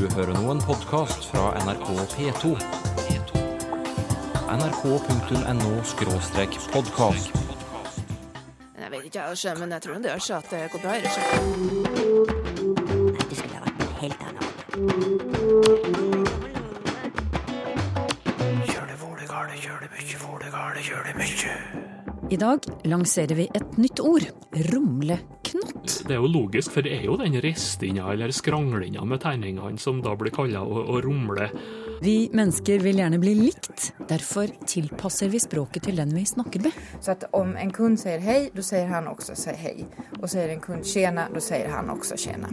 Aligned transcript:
Du 0.00 0.08
hører 0.16 0.32
nå 0.32 0.48
en 0.48 0.62
podkast 0.64 1.26
fra 1.28 1.52
NRK 1.60 1.92
P2. 2.14 2.56
nrk.no-podkast. 4.48 7.28
Jeg 8.80 8.88
vet 8.94 9.04
ikke, 9.04 9.20
jeg, 9.20 9.56
men 9.60 9.68
jeg 9.76 9.82
tror 9.84 10.00
det 10.00 10.08
gjør 10.08 10.24
seg 10.24 10.36
at 10.38 10.48
det 10.54 10.72
går 10.72 10.80
bra. 10.80 10.90
Nei, 10.94 11.00
Det 13.28 13.34
skulle 13.36 13.56
ha 13.58 13.62
vært 13.66 13.78
noe 13.82 13.92
helt 14.00 14.20
annet. 14.24 14.44
I 22.30 22.38
dag 22.46 22.58
lanserer 22.88 23.34
vi 23.36 23.46
et 23.52 23.76
nytt 23.76 24.00
ord. 24.00 24.24
Rumleknott. 24.72 25.39
Det 25.80 26.12
er 26.12 26.18
jo 26.20 26.28
logisk, 26.28 26.74
for 26.74 26.84
det 26.84 26.92
er 26.98 27.06
jo 27.06 27.16
den 27.16 27.38
ristinga 27.40 28.10
eller 28.12 28.32
skranglinga 28.34 29.04
med 29.08 29.22
tegningene 29.22 29.80
som 29.80 30.02
da 30.04 30.12
blir 30.18 30.32
kalla 30.34 30.60
å, 30.60 30.82
å 30.92 31.00
rumle. 31.04 31.48
Vi 32.04 32.28
mennesker 32.36 32.82
vil 32.84 33.00
gjerne 33.00 33.20
bli 33.20 33.32
likt. 33.38 33.90
Derfor 34.08 34.52
tilpasser 34.68 35.32
vi 35.32 35.40
språket 35.40 35.88
til 35.88 36.00
den 36.00 36.12
vi 36.16 36.26
snakker 36.28 36.60
med. 36.64 36.76
Så 37.00 37.10
att 37.12 37.24
om 37.32 37.56
en 37.56 37.72
kund 37.72 38.00
sier 38.00 38.20
hei, 38.20 38.50
da 38.54 38.64
sier 38.64 38.92
han 38.92 39.08
også 39.08 39.36
hei. 39.56 39.86
Og 40.20 40.28
sier 40.28 40.52
en 40.52 40.60
kund 40.60 40.84
tjena, 40.84 41.28
da 41.32 41.40
sier 41.44 41.72
han 41.72 41.90
også 41.92 42.20
tjena. 42.20 42.52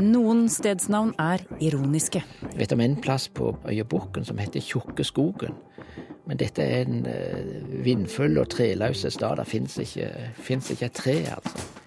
Noen 0.00 0.46
stedsnavn 0.48 1.14
er 1.20 1.44
ironiske. 1.60 2.22
Jeg 2.44 2.60
vet 2.60 2.76
om 2.76 2.84
en 2.84 2.96
plass 3.00 3.28
på 3.28 3.54
Øyebukken 3.68 4.24
som 4.28 4.40
heter 4.40 4.64
Tjukkeskogen. 4.64 5.56
Men 6.28 6.38
dette 6.38 6.62
er 6.62 6.86
en 6.86 7.04
uh, 7.08 7.84
vindfull 7.84 8.38
og 8.38 8.52
treløs 8.52 9.02
stad. 9.08 9.40
Det 9.40 9.48
fins 9.50 9.80
ikke, 9.82 10.08
ikke 10.46 10.86
et 10.86 10.92
tre, 10.96 11.20
altså. 11.34 11.79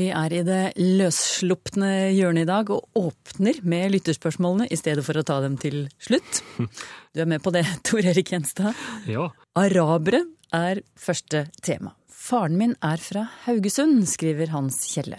Vi 0.00 0.06
er 0.16 0.32
i 0.32 0.40
det 0.46 0.60
løsslupne 0.80 1.90
hjørnet 2.16 2.46
i 2.46 2.48
dag 2.48 2.70
og 2.72 2.86
åpner 2.96 3.58
med 3.68 3.90
lytterspørsmålene 3.92 4.70
i 4.72 4.78
stedet 4.80 5.04
for 5.04 5.20
å 5.20 5.24
ta 5.26 5.40
dem 5.44 5.58
til 5.60 5.82
slutt. 6.00 6.40
Du 7.10 7.18
er 7.20 7.26
med 7.28 7.42
på 7.42 7.50
det, 7.52 7.64
Tor 7.86 8.06
Erik 8.06 8.30
Gjenstad. 8.32 8.78
Ja, 9.10 9.26
Arabere 9.58 10.22
er 10.56 10.80
første 10.96 11.48
tema. 11.60 11.92
Faren 12.08 12.56
min 12.56 12.76
er 12.86 13.02
fra 13.02 13.26
Haugesund, 13.44 14.06
skriver 14.08 14.54
Hans 14.54 14.84
Kjelle. 14.92 15.18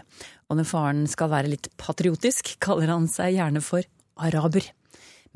Og 0.50 0.58
når 0.58 0.70
faren 0.72 1.04
skal 1.12 1.30
være 1.34 1.52
litt 1.52 1.68
patriotisk, 1.82 2.56
kaller 2.64 2.94
han 2.94 3.10
seg 3.12 3.36
gjerne 3.36 3.62
for 3.66 3.86
araber. 4.23 4.66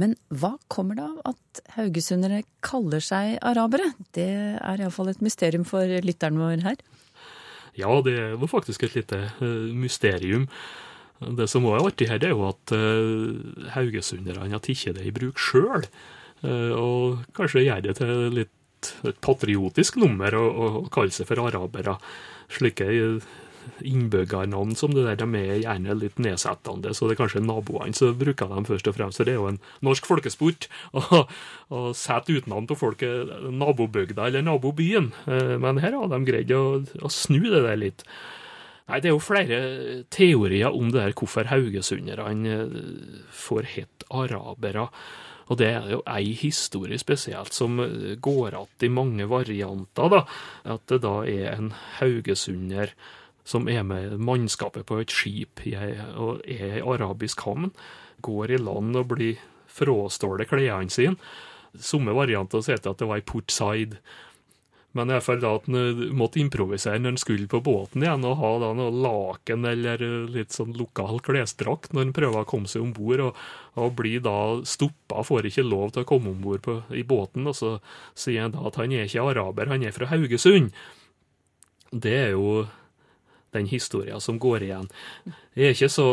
Men 0.02 0.16
hva 0.34 0.56
kommer 0.72 0.98
det 0.98 1.06
av 1.06 1.36
at 1.36 1.62
haugesundere 1.76 2.42
kaller 2.66 3.04
seg 3.04 3.38
arabere? 3.46 3.92
Det 4.16 4.32
er 4.58 4.82
iallfall 4.82 5.12
et 5.12 5.24
mysterium 5.24 5.68
for 5.68 5.92
lytteren 6.08 6.40
vår 6.40 6.64
her. 6.66 6.80
Ja 7.80 8.02
det 8.06 8.18
er 8.20 8.36
jo 8.36 8.50
faktisk 8.50 8.86
et 8.88 8.98
lite 8.98 9.22
eh, 9.30 9.72
mysterium. 9.76 10.50
Det 11.40 11.48
som 11.48 11.66
òg 11.68 11.78
er 11.78 11.88
artig 11.88 12.10
her, 12.12 12.20
det 12.20 12.28
er 12.28 12.36
jo 12.36 12.50
at 12.50 12.74
uh, 12.76 13.70
haugesunderne 13.72 14.50
har 14.52 14.60
tatt 14.60 14.98
det 14.98 15.06
i 15.08 15.14
bruk 15.16 15.40
sjøl. 15.40 15.86
og 16.44 17.22
kanskje 17.34 17.64
gjør 17.64 17.86
det 17.86 17.94
til 17.98 18.12
litt 18.36 18.52
et 19.08 19.18
patriotisk 19.24 19.98
nummer 20.02 20.36
å, 20.38 20.44
å 20.46 20.68
kalle 20.94 21.14
seg 21.16 21.30
for 21.30 21.42
arabere. 21.48 21.98
Slike 22.52 22.90
eh, 22.92 23.30
innbyggernavn 23.86 24.76
som 24.78 24.94
det 24.96 25.06
der, 25.06 25.18
de 25.22 25.40
er 25.40 25.60
gjerne 25.64 25.98
litt 26.00 26.20
nedsettende, 26.22 26.94
så 26.96 27.08
det 27.08 27.16
er 27.16 27.22
kanskje 27.24 27.44
naboene 27.46 27.98
som 27.98 28.16
bruker 28.20 28.52
dem 28.52 28.68
først 28.68 28.88
og 28.92 28.96
fremst. 28.98 29.20
Så 29.20 29.28
det 29.28 29.36
er 29.36 29.42
jo 29.42 29.50
en 29.54 29.60
norsk 29.86 30.08
folkesport 30.10 30.70
å, 30.96 31.26
sette 31.98 32.36
utnavn 32.38 32.70
på 32.70 32.78
folk 32.80 33.04
eh, 33.06 33.36
nabobygda 33.52 34.30
eller 34.30 34.46
nabobyen. 34.46 35.12
Eh, 35.26 35.56
Men 35.62 35.82
her 35.84 35.98
har 35.98 36.10
de 36.12 36.22
greid 36.28 36.52
å, 36.56 36.82
å 37.02 37.12
snu 37.12 37.42
det 37.48 37.64
der 37.66 37.80
litt. 37.82 38.06
Nei, 38.86 39.00
Det 39.02 39.10
er 39.10 39.16
jo 39.16 39.24
flere 39.24 39.60
teorier 40.14 40.74
om 40.74 40.92
det 40.94 41.02
der 41.02 41.16
hvorfor 41.18 41.50
haugesunderne 41.50 42.58
eh, 42.58 43.22
får 43.34 43.72
hett 43.76 44.10
arabere. 44.14 44.90
Og 45.46 45.60
det 45.62 45.68
er 45.70 45.92
jo 45.94 46.00
ei 46.10 46.34
historie 46.34 46.98
spesielt 46.98 47.54
som 47.54 47.78
går 47.78 48.56
igjen 48.56 48.88
i 48.88 48.90
mange 48.90 49.28
varianter. 49.30 50.10
da, 50.10 50.24
At 50.74 50.88
det 50.90 51.04
da 51.04 51.20
er 51.22 51.52
en 51.54 51.70
haugesunder 52.00 52.96
som 53.46 53.70
er 53.70 53.86
med 53.86 54.18
mannskapet 54.18 54.88
på 54.90 55.00
et 55.02 55.14
skip 55.14 55.64
jeg, 55.70 55.98
og 56.18 56.42
er 56.50 56.80
i 56.80 56.86
arabisk 56.86 57.46
havn, 57.46 57.72
går 58.26 58.56
i 58.56 58.62
land 58.62 58.98
og 58.98 59.12
blir 59.14 59.42
frastjålet 59.76 60.50
klærne 60.50 60.94
sine. 60.94 61.20
Somme 61.76 62.16
varianter 62.16 62.64
sier 62.64 62.80
at 62.80 63.02
det 63.02 63.10
var 63.10 63.20
i 63.22 63.28
port 63.28 63.52
side. 63.54 64.00
Men 64.96 65.12
i 65.12 65.18
hvert 65.18 65.42
da 65.44 65.50
at 65.58 65.66
han 65.68 66.14
måtte 66.16 66.40
improvisere 66.40 67.02
når 67.02 67.12
han 67.12 67.20
skulle 67.20 67.50
på 67.52 67.60
båten 67.64 68.06
igjen, 68.06 68.24
og 68.24 68.38
ha 68.40 68.52
da 68.64 68.70
noe 68.78 68.94
laken 69.04 69.68
eller 69.68 70.00
litt 70.32 70.56
sånn 70.56 70.72
lokal 70.80 71.20
klesdrakt 71.26 71.92
når 71.92 72.06
han 72.06 72.14
prøver 72.16 72.46
å 72.46 72.48
komme 72.48 72.72
seg 72.72 72.86
om 72.86 72.94
bord, 72.96 73.26
og, 73.26 73.42
og 73.76 73.92
blir 74.00 74.24
da 74.24 74.38
stoppa, 74.64 75.26
får 75.28 75.50
ikke 75.52 75.68
lov 75.68 75.92
til 75.92 76.06
å 76.06 76.10
komme 76.14 76.32
om 76.32 76.40
bord 76.40 76.72
i 76.96 77.04
båten. 77.04 77.44
Og 77.52 77.60
så 77.60 77.74
sier 78.16 78.48
han 78.48 78.56
da 78.56 78.64
at 78.72 78.80
han 78.80 78.96
er 78.96 79.10
ikke 79.10 79.28
araber, 79.36 79.74
han 79.74 79.84
er 79.84 79.96
fra 79.96 80.08
Haugesund. 80.14 80.72
Det 81.92 82.16
er 82.16 82.32
jo 82.38 82.64
den 83.56 83.70
historien 83.72 84.22
som 84.24 84.40
går 84.42 84.68
igjen. 84.68 84.92
Jeg 85.56 85.72
er 85.72 85.78
ikke 85.78 85.92
så 85.94 86.10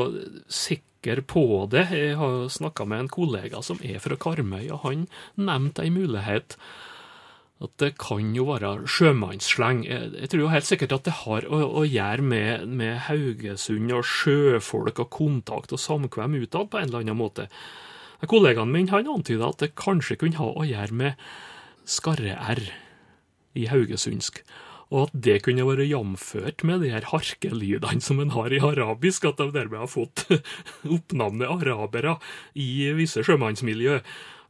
sikker 0.46 1.24
på 1.28 1.44
det. 1.72 1.88
Jeg 1.90 2.16
har 2.20 2.48
snakka 2.52 2.86
med 2.88 3.04
en 3.04 3.12
kollega 3.12 3.62
som 3.66 3.82
er 3.82 4.00
fra 4.02 4.16
Karmøy, 4.16 4.70
og 4.70 4.86
han 4.86 5.06
nevnte 5.36 5.86
en 5.86 5.98
mulighet 5.98 6.56
at 7.62 7.74
det 7.78 7.92
kan 8.00 8.32
jo 8.34 8.48
være 8.48 8.88
sjømannssleng. 8.90 9.84
Jeg 9.86 10.30
tror 10.30 10.40
jo 10.40 10.50
helt 10.50 10.66
sikkert 10.66 10.96
at 10.96 11.06
det 11.06 11.14
har 11.22 11.46
å, 11.46 11.60
å 11.78 11.84
gjøre 11.86 12.24
med, 12.26 12.66
med 12.66 13.04
Haugesund 13.06 13.92
og 13.94 14.06
sjøfolk 14.08 14.98
og 15.04 15.12
kontakt 15.14 15.74
og 15.74 15.82
samkvem 15.82 16.40
utad 16.42 16.72
på 16.72 16.80
en 16.80 16.90
eller 16.90 17.04
annen 17.04 17.20
måte. 17.20 17.46
Kollegaen 18.26 18.70
min 18.70 18.90
han 18.90 19.08
antyda 19.10 19.50
at 19.50 19.62
det 19.62 19.74
kanskje 19.78 20.18
kunne 20.18 20.38
ha 20.38 20.50
å 20.54 20.66
gjøre 20.66 20.94
med 20.94 21.24
skarre-r 21.90 22.62
i 23.58 23.66
haugesundsk. 23.70 24.42
Og 24.92 25.08
at 25.08 25.14
det 25.24 25.38
kunne 25.46 25.64
være 25.64 25.88
jamført 25.88 26.62
med 26.68 26.84
de 26.84 26.92
her 26.92 27.06
harkelydene 27.08 28.04
som 28.04 28.20
en 28.20 28.34
har 28.34 28.52
i 28.52 28.60
arabisk, 28.60 29.24
at 29.24 29.40
de 29.40 29.48
dermed 29.54 29.80
har 29.80 29.90
fått 29.90 30.26
oppnavnet 30.96 31.48
arabere 31.48 32.18
i 32.52 32.92
visse 32.98 33.24
sjømannsmiljø. 33.24 34.02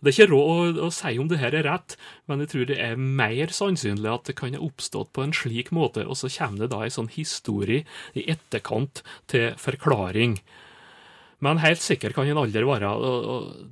Det 0.02 0.10
er 0.10 0.16
ikke 0.16 0.32
råd 0.32 0.80
å, 0.82 0.88
å 0.88 0.90
si 0.90 1.12
om 1.22 1.28
det 1.30 1.38
her 1.38 1.54
er 1.54 1.68
rett, 1.68 1.94
men 2.26 2.42
jeg 2.42 2.50
tror 2.50 2.66
det 2.66 2.78
er 2.82 2.98
mer 2.98 3.54
sannsynlig 3.54 4.10
at 4.10 4.26
det 4.26 4.34
kan 4.40 4.56
ha 4.56 4.64
oppstått 4.66 5.12
på 5.14 5.22
en 5.22 5.34
slik 5.36 5.70
måte, 5.70 6.02
og 6.02 6.18
så 6.18 6.30
kommer 6.34 6.64
det 6.64 6.72
da 6.74 6.82
en 6.82 6.96
sånn 6.96 7.12
historie 7.14 7.84
i 8.18 8.26
etterkant 8.34 9.04
til 9.30 9.54
forklaring. 9.62 10.40
Men 11.42 11.58
helt 11.58 11.82
sikker 11.82 12.14
kan 12.14 12.28
en 12.30 12.38
aldri 12.38 12.62
være. 12.66 12.90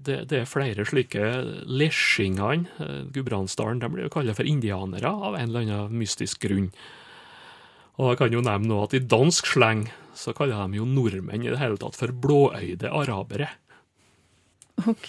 det, 0.06 0.16
det 0.30 0.40
er 0.40 0.48
flere 0.50 0.86
slike 0.88 1.26
lesjingene. 1.70 2.66
eh, 2.82 3.02
Gudbrandsdalen 3.14 3.82
de 3.82 3.90
blir 3.92 4.08
jo 4.08 4.14
kalt 4.16 4.34
for 4.34 4.48
indianere 4.48 5.06
av 5.10 5.38
en 5.38 5.48
eller 5.48 5.68
annen 5.68 5.98
mystisk 6.00 6.42
grunn. 6.42 6.72
Og 8.00 8.12
jeg 8.12 8.18
kan 8.18 8.34
jo 8.34 8.42
nevne 8.42 8.72
nå 8.72 8.82
at 8.82 8.96
i 8.96 9.02
dansk 9.04 9.52
sleng 9.52 9.86
så 10.16 10.34
kaller 10.34 10.66
de 10.66 10.80
jo 10.80 10.88
nordmenn 10.88 11.44
i 11.44 11.52
det 11.52 11.60
hele 11.60 11.78
tatt 11.78 11.98
for 11.98 12.10
blåøyde 12.10 12.90
arabere. 12.90 13.52
Ok, 14.88 15.08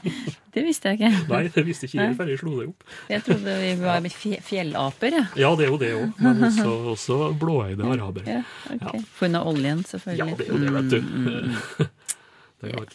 det 0.54 0.64
visste 0.66 0.90
jeg 0.92 0.98
ikke. 0.98 1.10
Nei, 1.30 1.42
det 1.54 1.64
visste 1.66 1.88
ikke 1.88 2.02
jeg 2.02 2.16
før 2.18 2.30
jeg 2.32 2.40
slo 2.42 2.56
det 2.58 2.66
opp. 2.68 2.84
Jeg 3.12 3.24
trodde 3.24 3.54
vi 3.62 3.70
var 3.80 4.08
fje- 4.12 4.42
fjellaper, 4.44 5.16
jeg. 5.20 5.26
Ja, 5.40 5.54
det 5.56 5.66
er 5.66 5.72
jo 5.72 5.78
det 5.80 5.90
òg, 5.96 6.20
men 6.20 6.44
også, 6.50 6.74
også 6.92 7.18
blåøyde 7.40 7.88
arabere. 7.94 8.38
Ja, 8.38 8.42
okay. 8.74 9.00
ja. 9.00 9.04
grunn 9.18 9.40
oljen, 9.40 9.82
selvfølgelig. 9.88 10.28
Ja, 10.28 10.36
det 10.36 10.46
er 10.46 10.52
jo 10.52 10.62
det, 10.64 10.74
vet 10.76 10.90
du. 10.90 11.00
Mm, 11.06 11.90
Det 12.60 12.72
er 12.72 12.94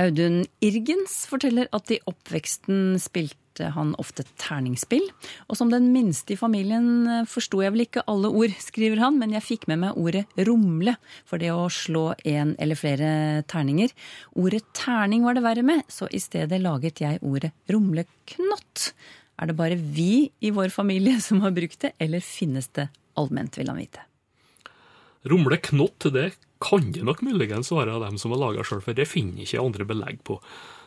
Audun 0.00 0.44
Irgens 0.64 1.26
forteller 1.28 1.68
at 1.76 1.90
i 1.92 1.98
oppveksten 2.08 2.94
spilte 3.02 3.49
han 3.58 3.94
ofte 4.00 4.24
terningspill. 4.40 5.04
Og 5.48 5.58
som 5.58 5.70
den 5.72 5.90
minste 5.94 6.34
i 6.34 6.38
familien 6.38 7.06
eh, 7.08 7.28
forsto 7.28 7.62
jeg 7.64 7.74
vel 7.74 7.84
ikke 7.86 8.04
alle 8.10 8.30
ord, 8.30 8.54
skriver 8.62 9.02
han, 9.02 9.18
men 9.20 9.34
jeg 9.34 9.46
fikk 9.46 9.66
med 9.70 9.82
meg 9.84 9.98
ordet 10.00 10.24
rumle 10.48 10.96
for 11.28 11.42
det 11.42 11.50
å 11.54 11.68
slå 11.72 12.10
en 12.28 12.54
eller 12.58 12.78
flere 12.78 13.10
terninger. 13.50 13.92
Ordet 14.40 14.62
terning 14.76 15.26
var 15.26 15.36
det 15.36 15.46
verre 15.46 15.66
med, 15.66 15.82
så 15.90 16.08
i 16.10 16.22
stedet 16.22 16.62
laget 16.62 17.02
jeg 17.02 17.22
ordet 17.26 17.52
rumleknott. 17.70 18.90
Er 19.40 19.50
det 19.50 19.56
bare 19.58 19.78
vi 19.80 20.28
i 20.40 20.52
vår 20.54 20.72
familie 20.74 21.20
som 21.26 21.42
har 21.44 21.56
brukt 21.56 21.80
det, 21.86 21.94
eller 21.98 22.24
finnes 22.24 22.70
det 22.76 22.90
allment, 23.20 23.58
vil 23.58 23.72
han 23.72 23.80
vite. 23.80 24.06
Rumleknott, 25.28 26.08
det 26.14 26.30
kan 26.60 26.92
det 26.92 27.04
nok 27.04 27.22
muligens 27.24 27.72
være 27.72 27.96
av 27.96 28.04
dem 28.06 28.16
som 28.20 28.32
har 28.32 28.40
laga 28.40 28.64
sjøl, 28.64 28.80
for 28.84 28.96
det 28.96 29.08
finner 29.08 29.44
ikke 29.44 29.60
andre 29.60 29.86
belegg 29.88 30.22
på. 30.24 30.38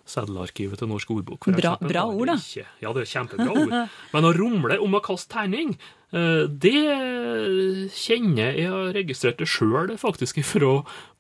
Seddelarkivet 0.06 0.82
til 0.82 0.90
Norsk 0.92 1.12
ordbok. 1.16 1.46
Bra- 1.56 1.78
bra 1.80 2.02
ord, 2.12 2.28
da. 2.28 2.36
ikke. 2.36 2.66
Ja, 2.84 2.92
det 2.92 3.06
er 3.06 3.12
kjempebra 3.14 3.54
ord. 3.56 3.76
Men 4.14 4.28
å 4.28 4.34
rumle 4.36 4.76
om 4.84 4.98
å 4.98 5.02
kaste 5.06 5.32
terning, 5.32 5.78
eh, 6.12 6.44
det 6.52 7.88
kjenner 7.96 8.58
jeg 8.60 8.70
har 8.72 8.92
registrert 8.98 9.40
det 9.40 9.48
sjøl, 9.50 9.94
faktisk, 10.02 10.42
fra 10.48 10.74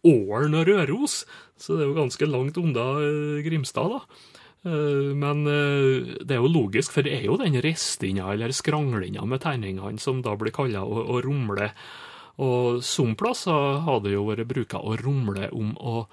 Ålen 0.03 0.57
og 0.59 0.67
Røros. 0.67 1.21
Så 1.55 1.77
det 1.77 1.85
er 1.85 1.91
jo 1.93 1.97
ganske 2.01 2.27
langt 2.27 2.59
unna 2.59 2.87
eh, 2.99 3.41
Grimstad, 3.45 3.95
da. 3.95 4.29
Eh, 4.67 5.11
Men 5.15 5.45
det 5.47 6.35
er 6.35 6.41
jo 6.43 6.51
logisk, 6.51 6.91
for 6.95 7.07
det 7.07 7.15
er 7.21 7.25
jo 7.29 7.37
den 7.39 7.55
ristinga 7.63 8.33
eller 8.35 8.51
skranglinga 8.55 9.23
med 9.27 9.43
terningene 9.43 9.99
som 10.03 10.21
da 10.25 10.35
blir 10.39 10.51
kalla 10.55 10.83
å, 10.83 11.07
å 11.15 11.21
rumle. 11.23 11.71
Og 12.43 12.79
som 12.83 13.15
plasser 13.15 13.79
har 13.85 13.99
det 14.03 14.15
jo 14.15 14.23
vært 14.27 14.47
bruka 14.49 14.79
å 14.81 14.95
rumle 14.99 15.51
om 15.53 15.75
å 15.79 16.05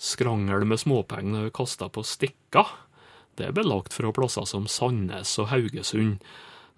skrangle 0.00 0.64
med 0.64 0.80
småpenger 0.80 1.50
kasta 1.54 1.90
på 1.92 2.04
stikker. 2.06 2.68
Det 3.36 3.50
er 3.50 3.56
belagt 3.56 3.94
fra 3.94 4.12
plasser 4.14 4.46
som 4.48 4.66
Sandnes 4.68 5.36
og 5.40 5.50
Haugesund. 5.52 6.18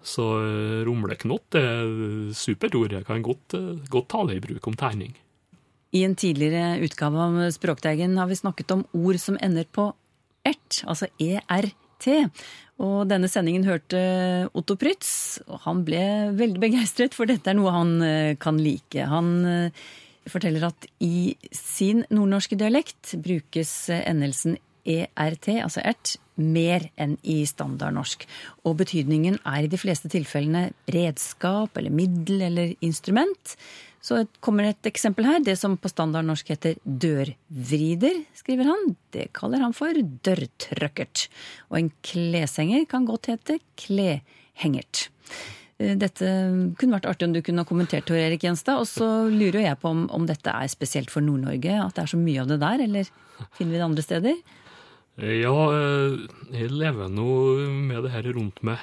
Så 0.03 0.25
eh, 0.43 0.81
rumleknott 0.83 1.55
er 1.55 2.33
superord. 2.35 2.91
Jeg 2.91 3.07
kan 3.07 3.23
godt, 3.23 3.55
eh, 3.55 3.79
godt 3.91 4.09
ta 4.11 4.25
det 4.27 4.37
i 4.37 4.43
bruk 4.43 4.67
om 4.67 4.75
terning. 4.79 5.15
I 5.93 6.03
en 6.03 6.17
tidligere 6.17 6.81
utgave 6.83 7.21
av 7.21 7.39
Språkteigen 7.53 8.17
har 8.17 8.27
vi 8.27 8.39
snakket 8.39 8.73
om 8.75 8.83
ord 8.97 9.19
som 9.21 9.37
ender 9.39 9.67
på 9.71 9.91
ert, 10.43 10.81
altså 10.89 11.07
ERT. 11.21 12.09
Og 12.83 13.05
denne 13.07 13.29
sendingen 13.31 13.63
hørte 13.67 13.99
Otto 14.57 14.75
Prytz, 14.75 15.39
og 15.47 15.61
han 15.63 15.83
ble 15.87 16.03
veldig 16.35 16.59
begeistret, 16.59 17.15
for 17.15 17.29
dette 17.29 17.53
er 17.53 17.55
noe 17.55 17.71
han 17.71 17.93
eh, 18.03 18.35
kan 18.41 18.59
like. 18.59 19.07
Han 19.07 19.31
forteller 20.29 20.67
at 20.69 20.87
i 21.03 21.35
sin 21.55 22.03
nordnorske 22.13 22.57
dialekt 22.59 23.15
brukes 23.23 23.73
eh, 23.93 24.03
endelsen 24.09 24.57
ERT, 24.83 25.47
altså 25.63 25.81
ert, 25.83 26.17
mer 26.35 26.87
enn 26.99 27.15
i 27.29 27.43
standardnorsk. 27.45 28.25
Og 28.65 28.77
betydningen 28.79 29.37
er 29.45 29.63
i 29.63 29.71
de 29.71 29.79
fleste 29.79 30.09
tilfellene 30.11 30.71
redskap 30.91 31.77
eller 31.77 31.93
middel 31.93 32.41
eller 32.49 32.73
instrument. 32.83 33.55
Så 34.03 34.25
kommer 34.43 34.67
et 34.67 34.89
eksempel 34.89 35.27
her. 35.29 35.39
Det 35.45 35.55
som 35.59 35.77
på 35.79 35.91
standardnorsk 35.91 36.49
heter 36.51 36.79
dørvrider, 36.83 38.23
skriver 38.35 38.67
han, 38.67 38.95
det 39.15 39.29
kaller 39.37 39.63
han 39.63 39.75
for 39.77 39.95
dørtrøkkert. 39.95 41.27
Og 41.71 41.79
en 41.79 41.91
kleshenger 42.03 42.83
kan 42.89 43.07
godt 43.07 43.31
hete 43.31 43.61
klehengert. 43.79 45.07
Eh, 45.83 45.95
dette 45.99 46.31
kunne 46.79 46.97
vært 46.97 47.09
artig 47.09 47.27
om 47.27 47.35
du 47.35 47.41
kunne 47.45 47.63
ha 47.63 47.69
kommentert, 47.69 48.07
Tor 48.07 48.19
Erik 48.19 48.45
Gjenstad. 48.45 48.81
Og 48.81 48.89
så 48.89 49.09
lurer 49.31 49.63
jeg 49.65 49.79
på 49.81 49.91
om, 49.91 50.05
om 50.13 50.27
dette 50.29 50.53
er 50.53 50.71
spesielt 50.71 51.13
for 51.13 51.25
Nord-Norge, 51.25 51.77
at 51.83 51.97
det 51.97 52.05
er 52.05 52.13
så 52.13 52.21
mye 52.21 52.43
av 52.43 52.51
det 52.51 52.59
der, 52.63 52.85
eller 52.87 53.11
finner 53.57 53.75
vi 53.75 53.81
det 53.81 53.87
andre 53.89 54.05
steder? 54.05 54.41
Ja, 55.21 55.57
eh, 55.75 56.17
jeg 56.55 56.73
lever 56.73 57.11
nå 57.13 57.29
med 57.91 58.07
det 58.07 58.15
her 58.15 58.33
rundt 58.33 58.63
meg 58.65 58.81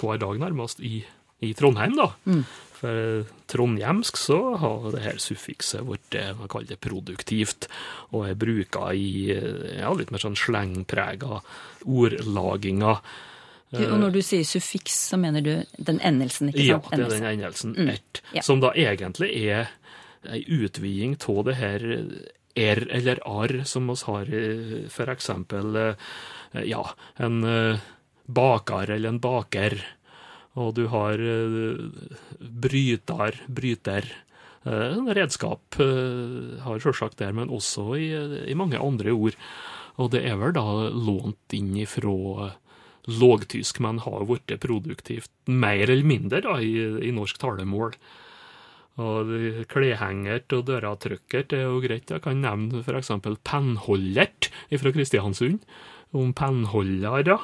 hver 0.00 0.16
dag, 0.16 0.38
nærmest, 0.40 0.80
i, 0.80 1.02
i 1.44 1.52
Trondheim, 1.54 1.94
da. 1.98 2.10
Mm. 2.24 2.42
For 2.80 3.26
trondhjemsk 3.52 4.16
så 4.16 4.38
har 4.56 4.86
det 4.94 5.02
her 5.04 5.18
suffikset 5.20 5.84
blitt 5.84 6.16
man 6.38 6.48
kaller 6.48 6.70
det 6.70 6.78
produktivt, 6.80 7.66
og 8.08 8.24
er 8.30 8.38
bruka 8.40 8.86
i 8.96 9.28
ja, 9.28 9.90
litt 9.92 10.08
mer 10.08 10.24
sånn 10.24 10.38
slengprega 10.40 11.42
ordlaginger. 11.84 13.02
Og 13.70 13.98
når 14.02 14.16
du 14.16 14.20
sier 14.26 14.46
suffiks, 14.46 14.96
så 15.12 15.18
mener 15.20 15.44
du 15.46 15.52
den 15.78 16.00
endelsen, 16.02 16.50
ikke 16.50 16.64
sant? 16.64 16.88
Ja, 16.90 16.96
det 16.96 17.04
er 17.04 17.12
den 17.14 17.28
endelsen 17.28 17.76
mm. 17.76 17.92
ert, 17.92 18.22
ja. 18.34 18.42
som 18.42 18.62
da 18.62 18.72
egentlig 18.74 19.30
er 19.44 19.70
ei 20.30 20.42
utviding 20.50 21.14
av 21.30 21.44
det 21.46 21.54
her 21.60 21.84
er 22.58 22.82
eller 22.90 23.22
ar 23.30 23.54
som 23.64 23.86
vi 23.88 23.94
har 24.08 24.32
for 24.92 25.12
eksempel 25.12 25.78
ja, 26.66 26.82
en 27.22 27.38
baker 28.26 28.90
eller 28.90 29.14
en 29.14 29.22
baker 29.22 29.78
og 30.58 30.74
du 30.74 30.86
har 30.90 31.20
bryter, 32.40 33.38
bryter. 33.46 34.08
en 34.66 35.08
redskap 35.14 35.78
har 35.78 36.82
selvsagt 36.82 37.20
der, 37.22 37.32
men 37.32 37.52
også 37.54 37.94
i, 37.96 38.10
i, 38.50 38.54
mange 38.54 38.78
andre 38.78 39.14
ord. 39.14 39.38
Og 39.96 40.10
det 40.10 40.24
er 40.26 40.36
vel 40.40 40.52
da 40.56 40.90
lånt 40.90 41.54
inn 41.54 41.76
ifra 41.78 42.50
lågtysk, 43.10 43.80
men 43.84 44.00
har 44.04 44.26
blitt 44.28 44.54
produktivt 44.62 45.30
mer 45.50 45.90
eller 45.90 46.06
mindre 46.06 46.42
da, 46.44 46.58
i, 46.62 46.74
i 47.08 47.12
norsk 47.14 47.40
talemål. 47.42 47.96
Og 49.00 49.30
Klehengert 49.70 50.52
og 50.52 50.66
døratrykkert 50.68 51.54
er 51.56 51.64
jo 51.66 51.80
greit. 51.82 52.10
Jeg 52.10 52.24
kan 52.24 52.42
nevne 52.42 52.82
f.eks. 52.84 53.12
pennholdert 53.46 54.50
fra 54.82 54.92
Kristiansund, 54.92 55.64
om 56.12 56.34
pennholdere. 56.36 57.38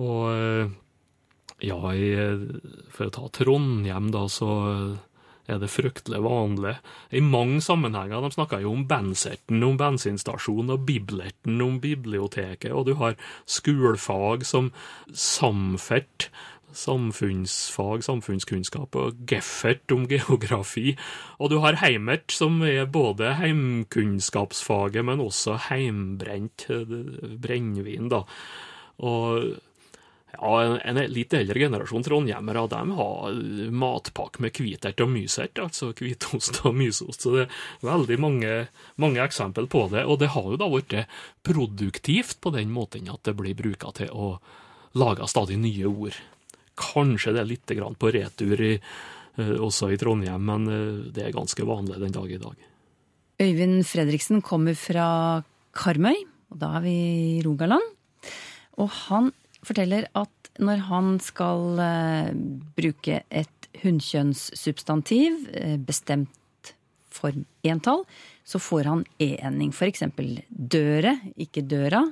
Og 0.00 0.72
ja, 1.60 1.78
i, 1.92 2.10
for 2.90 3.08
å 3.08 3.14
ta 3.14 3.28
Trondheim, 3.36 4.10
da, 4.14 4.24
så 4.32 4.50
er 5.50 5.58
det 5.62 5.72
fryktelig 5.72 6.22
vanlig. 6.24 6.76
I 7.10 7.22
mange 7.24 7.60
sammenhenger. 7.64 8.22
De 8.22 8.30
snakker 8.34 8.62
jo 8.64 8.74
om 8.76 8.86
Benserten, 8.88 9.62
om 9.66 9.78
bensinstasjonen, 9.80 10.76
og 10.76 10.86
Biblerten, 10.88 11.60
om 11.64 11.80
biblioteket, 11.82 12.72
og 12.72 12.86
du 12.88 12.94
har 13.00 13.18
skolefag 13.50 14.46
som 14.46 14.70
Samfert, 15.10 16.30
samfunnsfag, 16.76 18.04
samfunnskunnskap, 18.06 18.94
og 18.96 19.24
Geffert 19.26 19.90
om 19.94 20.06
geografi. 20.10 20.94
Og 21.38 21.50
du 21.50 21.58
har 21.64 21.80
Heimert, 21.82 22.30
som 22.32 22.60
er 22.62 22.86
både 22.86 23.34
heimkunnskapsfaget, 23.40 25.04
men 25.04 25.22
også 25.24 25.58
heimbrent 25.70 26.68
brennevin, 27.42 28.08
da. 28.12 28.22
Og 29.00 29.56
ja, 30.32 30.50
en, 30.62 30.76
en 30.78 31.00
litt 31.10 31.34
eldre 31.34 31.58
generasjon 31.58 32.04
trondhjemmere 32.06 32.62
de 32.70 32.80
har 32.96 33.38
matpakke 33.82 34.42
med 34.44 34.56
hvitert 34.56 35.02
og 35.02 35.10
mysert, 35.12 35.58
altså 35.62 35.90
hvitost 35.96 36.62
og 36.68 36.76
mysost. 36.78 37.24
Så 37.24 37.34
det 37.34 37.44
er 37.46 37.60
veldig 37.86 38.18
mange, 38.22 38.54
mange 39.00 39.22
eksempel 39.24 39.68
på 39.70 39.88
det. 39.92 40.06
Og 40.06 40.20
det 40.22 40.32
har 40.36 40.46
jo 40.52 40.60
da 40.60 40.70
blitt 40.70 40.96
produktivt 41.46 42.40
på 42.40 42.54
den 42.54 42.72
måten 42.74 43.10
at 43.10 43.24
det 43.26 43.36
blir 43.38 43.58
bruka 43.58 43.92
til 43.96 44.12
å 44.14 44.34
lage 44.98 45.28
stadig 45.30 45.58
nye 45.60 45.90
ord. 45.90 46.16
Kanskje 46.80 47.34
det 47.34 47.42
er 47.42 47.50
litt 47.50 47.74
på 48.00 48.12
retur 48.14 48.62
i, 48.64 48.74
eh, 49.36 49.56
også 49.58 49.90
i 49.92 49.98
Trondheim, 50.00 50.46
men 50.46 50.68
eh, 50.68 51.10
det 51.12 51.26
er 51.26 51.36
ganske 51.36 51.66
vanlig 51.66 52.00
den 52.00 52.14
dag 52.14 52.30
i 52.30 52.40
dag. 52.40 52.66
Øyvind 53.40 53.84
Fredriksen 53.88 54.42
kommer 54.44 54.76
fra 54.76 55.42
Karmøy, 55.72 56.16
og 56.52 56.58
da 56.60 56.74
er 56.76 56.82
vi 56.84 56.96
i 57.38 57.42
Rogaland. 57.44 57.84
Og 58.80 58.90
han 59.06 59.30
forteller 59.66 60.06
at 60.18 60.52
når 60.60 60.84
han 60.88 61.14
skal 61.22 61.80
eh, 61.84 62.32
bruke 62.76 63.22
et 63.30 63.70
hunnkjønnssubstantiv, 63.82 65.46
eh, 65.54 65.76
bestemt 65.78 66.74
form 67.10 67.44
entall, 67.66 68.04
så 68.46 68.60
får 68.62 68.88
han 68.88 69.04
e-ending. 69.22 69.72
Eksempel 69.86 70.40
døre, 70.48 71.16
ikke 71.38 71.64
døra. 71.66 72.04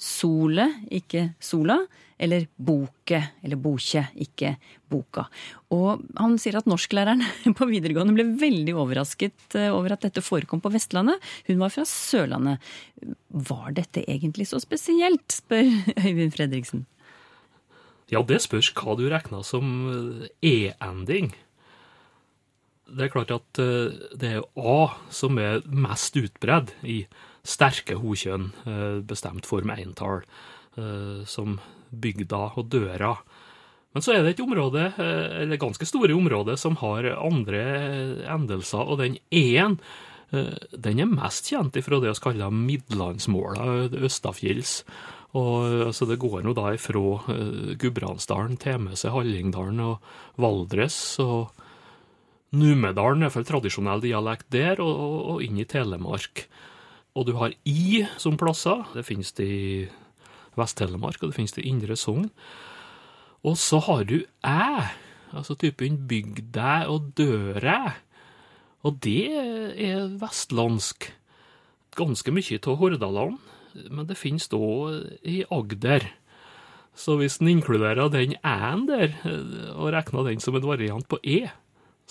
Sole, 0.00 0.66
ikke 0.92 1.30
sola. 1.40 1.80
Eller 2.20 2.44
boke, 2.60 3.16
eller 3.40 3.56
bokje, 3.56 4.02
ikke 4.20 4.54
boka. 4.92 5.24
Og 5.72 6.02
han 6.18 6.36
sier 6.40 6.58
at 6.58 6.68
norsklæreren 6.68 7.22
på 7.58 7.68
videregående 7.70 8.12
ble 8.16 8.26
veldig 8.42 8.74
overrasket 8.76 9.56
eh, 9.56 9.70
over 9.72 9.94
at 9.94 10.04
dette 10.04 10.24
forekom 10.24 10.60
på 10.60 10.72
Vestlandet. 10.74 11.22
Hun 11.48 11.62
var 11.62 11.72
fra 11.72 11.86
Sørlandet. 11.88 12.60
Var 13.30 13.76
dette 13.78 14.04
egentlig 14.04 14.50
så 14.50 14.60
spesielt, 14.62 15.24
spør 15.32 15.70
Øyvind 16.04 16.36
Fredriksen. 16.36 16.84
Ja, 18.10 18.24
det 18.26 18.42
spørs 18.42 18.72
hva 18.74 18.98
du 18.98 19.06
regner 19.08 19.46
som 19.46 19.72
eh, 19.94 20.28
e-ending. 20.44 21.32
Det 22.90 23.06
er 23.06 23.12
klart 23.14 23.32
at 23.32 23.62
eh, 23.62 23.96
det 24.18 24.36
er 24.36 24.46
A 24.60 24.80
som 25.14 25.40
er 25.40 25.64
mest 25.72 26.20
utbredd 26.20 26.76
i 26.84 27.04
sterke 27.46 27.96
hokjønn, 27.96 28.50
bestemt 29.08 29.46
form 29.48 29.70
entall, 29.72 30.18
som 31.24 31.54
bygda 31.90 32.42
og 32.56 32.68
døra. 32.72 33.14
Men 33.90 34.04
så 34.06 34.14
er 34.14 34.22
det 34.22 34.36
et 34.36 34.44
område, 34.44 34.92
eller 34.98 35.58
ganske 35.58 35.86
store 35.88 36.14
område, 36.14 36.54
som 36.60 36.76
har 36.78 37.08
andre 37.16 37.62
endelser, 38.30 38.86
og 38.86 39.00
den 39.02 39.18
E-en 39.34 39.80
den 40.30 41.00
er 41.02 41.10
mest 41.10 41.48
kjent 41.50 41.74
ifra 41.74 41.98
det 41.98 42.12
vi 42.12 42.22
kaller 42.22 42.54
midlandsmåla 42.54 43.88
østafjells. 43.98 44.84
Og 45.34 45.86
altså, 45.90 46.06
Det 46.06 46.18
går 46.18 46.42
nå 46.42 46.54
da 46.54 46.72
ifra 46.74 47.02
Gudbrandsdalen 47.78 48.56
Temese, 48.56 49.10
Hallingdalen 49.10 49.80
og 49.80 49.98
Valdres 50.38 51.18
og 51.22 51.50
Numedalen 52.50 53.22
er 53.22 53.30
for 53.30 53.46
tradisjonell 53.46 54.02
dialekt 54.02 54.48
der, 54.50 54.80
og, 54.82 54.90
og, 54.90 55.18
og, 55.30 55.42
inn 55.44 55.60
i 55.62 55.66
Telemark. 55.70 56.48
Og 57.14 57.26
du 57.28 57.36
har 57.38 57.54
I 57.62 58.06
som 58.18 58.38
plasser. 58.38 58.82
Det 58.94 59.06
finnes 59.06 59.30
det 59.38 59.46
i 59.46 59.88
Vest-Telemark, 60.60 61.20
og 61.20 61.30
det 61.30 61.38
finnes 61.38 61.56
det 61.56 61.66
Indre 61.68 61.96
Sogn. 61.98 62.28
Og 63.42 63.56
så 63.56 63.80
har 63.86 64.04
du 64.04 64.20
æ, 64.44 64.64
altså 65.32 65.56
typen 65.56 66.02
bygg 66.10 66.44
deg 66.54 66.90
og 66.92 67.12
døræ. 67.16 67.96
Og 68.84 69.00
det 69.04 69.30
er 69.32 70.12
vestlandsk. 70.20 71.10
Ganske 71.96 72.32
mye 72.32 72.60
av 72.60 72.76
Hordaland 72.80 73.40
men 73.90 74.08
det 74.08 74.18
finnes 74.18 74.48
da 74.50 74.60
i 75.26 75.42
Agder. 75.50 76.06
Så 76.96 77.16
hvis 77.20 77.38
en 77.40 77.50
inkluderer 77.52 78.10
den 78.12 78.34
æ-en 78.42 78.86
der, 78.88 79.14
og 79.76 79.92
regner 79.94 80.26
den 80.26 80.42
som 80.42 80.56
en 80.58 80.66
variant 80.66 81.06
på 81.08 81.20
e, 81.22 81.46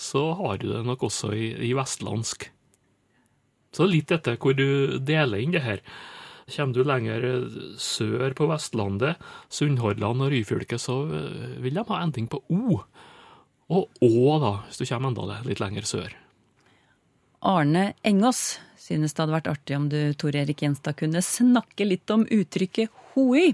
så 0.00 0.32
har 0.38 0.58
du 0.58 0.70
det 0.72 0.84
nok 0.86 1.04
også 1.10 1.34
i, 1.36 1.52
i 1.68 1.74
vestlandsk. 1.76 2.48
Så 3.76 3.86
litt 3.86 4.10
etter 4.10 4.38
hvor 4.40 4.56
du 4.56 4.98
deler 4.98 5.38
inn 5.38 5.52
det 5.54 5.62
her. 5.62 5.82
Kommer 6.50 6.74
du 6.74 6.82
lenger 6.86 7.26
sør 7.80 8.34
på 8.36 8.48
Vestlandet, 8.50 9.20
Sunnhordland 9.52 10.24
og 10.26 10.32
Ryfylke, 10.34 10.78
så 10.80 11.02
eh, 11.06 11.60
vil 11.62 11.78
de 11.78 11.86
ha 11.86 12.00
ending 12.02 12.30
på 12.30 12.42
o. 12.50 12.80
Og 13.70 14.02
Å, 14.02 14.38
da, 14.42 14.56
hvis 14.66 14.80
du 14.80 14.88
kommer 14.88 15.12
enda 15.12 15.40
litt 15.46 15.62
lenger 15.62 15.86
sør. 15.86 16.16
Arne 17.46 17.92
Engås 18.04 18.58
synes 18.80 19.14
det 19.14 19.22
hadde 19.22 19.36
vært 19.36 19.50
artig 19.50 19.76
om 19.76 19.86
du, 19.92 19.98
Tor 20.18 20.36
Erik 20.36 20.64
Gjenstad, 20.64 20.98
kunne 20.98 21.22
snakke 21.24 21.86
litt 21.86 22.10
om 22.12 22.24
uttrykket 22.26 22.90
hoi. 23.14 23.52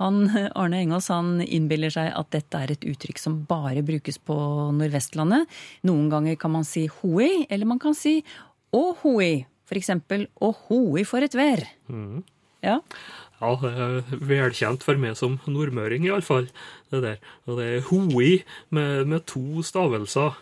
Han, 0.00 0.28
Arne 0.60 0.82
Engås 0.84 1.08
han 1.12 1.38
innbiller 1.42 1.92
seg 1.94 2.12
at 2.14 2.30
dette 2.34 2.60
er 2.60 2.74
et 2.74 2.86
uttrykk 2.92 3.22
som 3.22 3.40
bare 3.48 3.84
brukes 3.86 4.20
på 4.20 4.36
Nordvestlandet. 4.76 5.48
Noen 5.88 6.10
ganger 6.12 6.38
kan 6.40 6.54
man 6.54 6.68
si 6.68 6.86
hoi, 7.00 7.46
eller 7.48 7.70
man 7.70 7.82
kan 7.82 7.96
si 7.98 8.20
å 8.74 8.86
hoi. 9.02 9.46
For 9.64 9.80
eksempel 9.80 10.26
å 10.44 10.52
hoi 10.66 11.06
for 11.08 11.24
et 11.24 11.34
vær. 11.38 11.64
Ja. 12.64 12.78
Ja, 13.42 13.50
det 13.60 13.70
er 13.76 14.20
velkjent 14.24 14.84
for 14.86 14.96
meg 15.00 15.18
som 15.18 15.36
nordmøring, 15.50 16.06
iallfall, 16.06 16.46
det 16.94 17.02
der. 17.04 17.18
Og 17.44 17.58
det 17.58 17.66
er 17.66 17.88
hoi 17.90 18.28
med, 18.72 19.08
med 19.10 19.26
to 19.28 19.60
stavelser. 19.66 20.38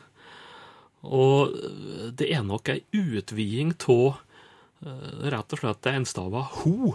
Og 1.02 1.56
det 2.14 2.28
er 2.30 2.44
nok 2.46 2.68
ei 2.70 2.82
utviding 2.94 3.72
av 3.90 4.20
rett 5.32 5.54
og 5.54 5.60
slett 5.60 5.82
det 5.86 5.94
enstava 5.98 6.44
ho, 6.62 6.94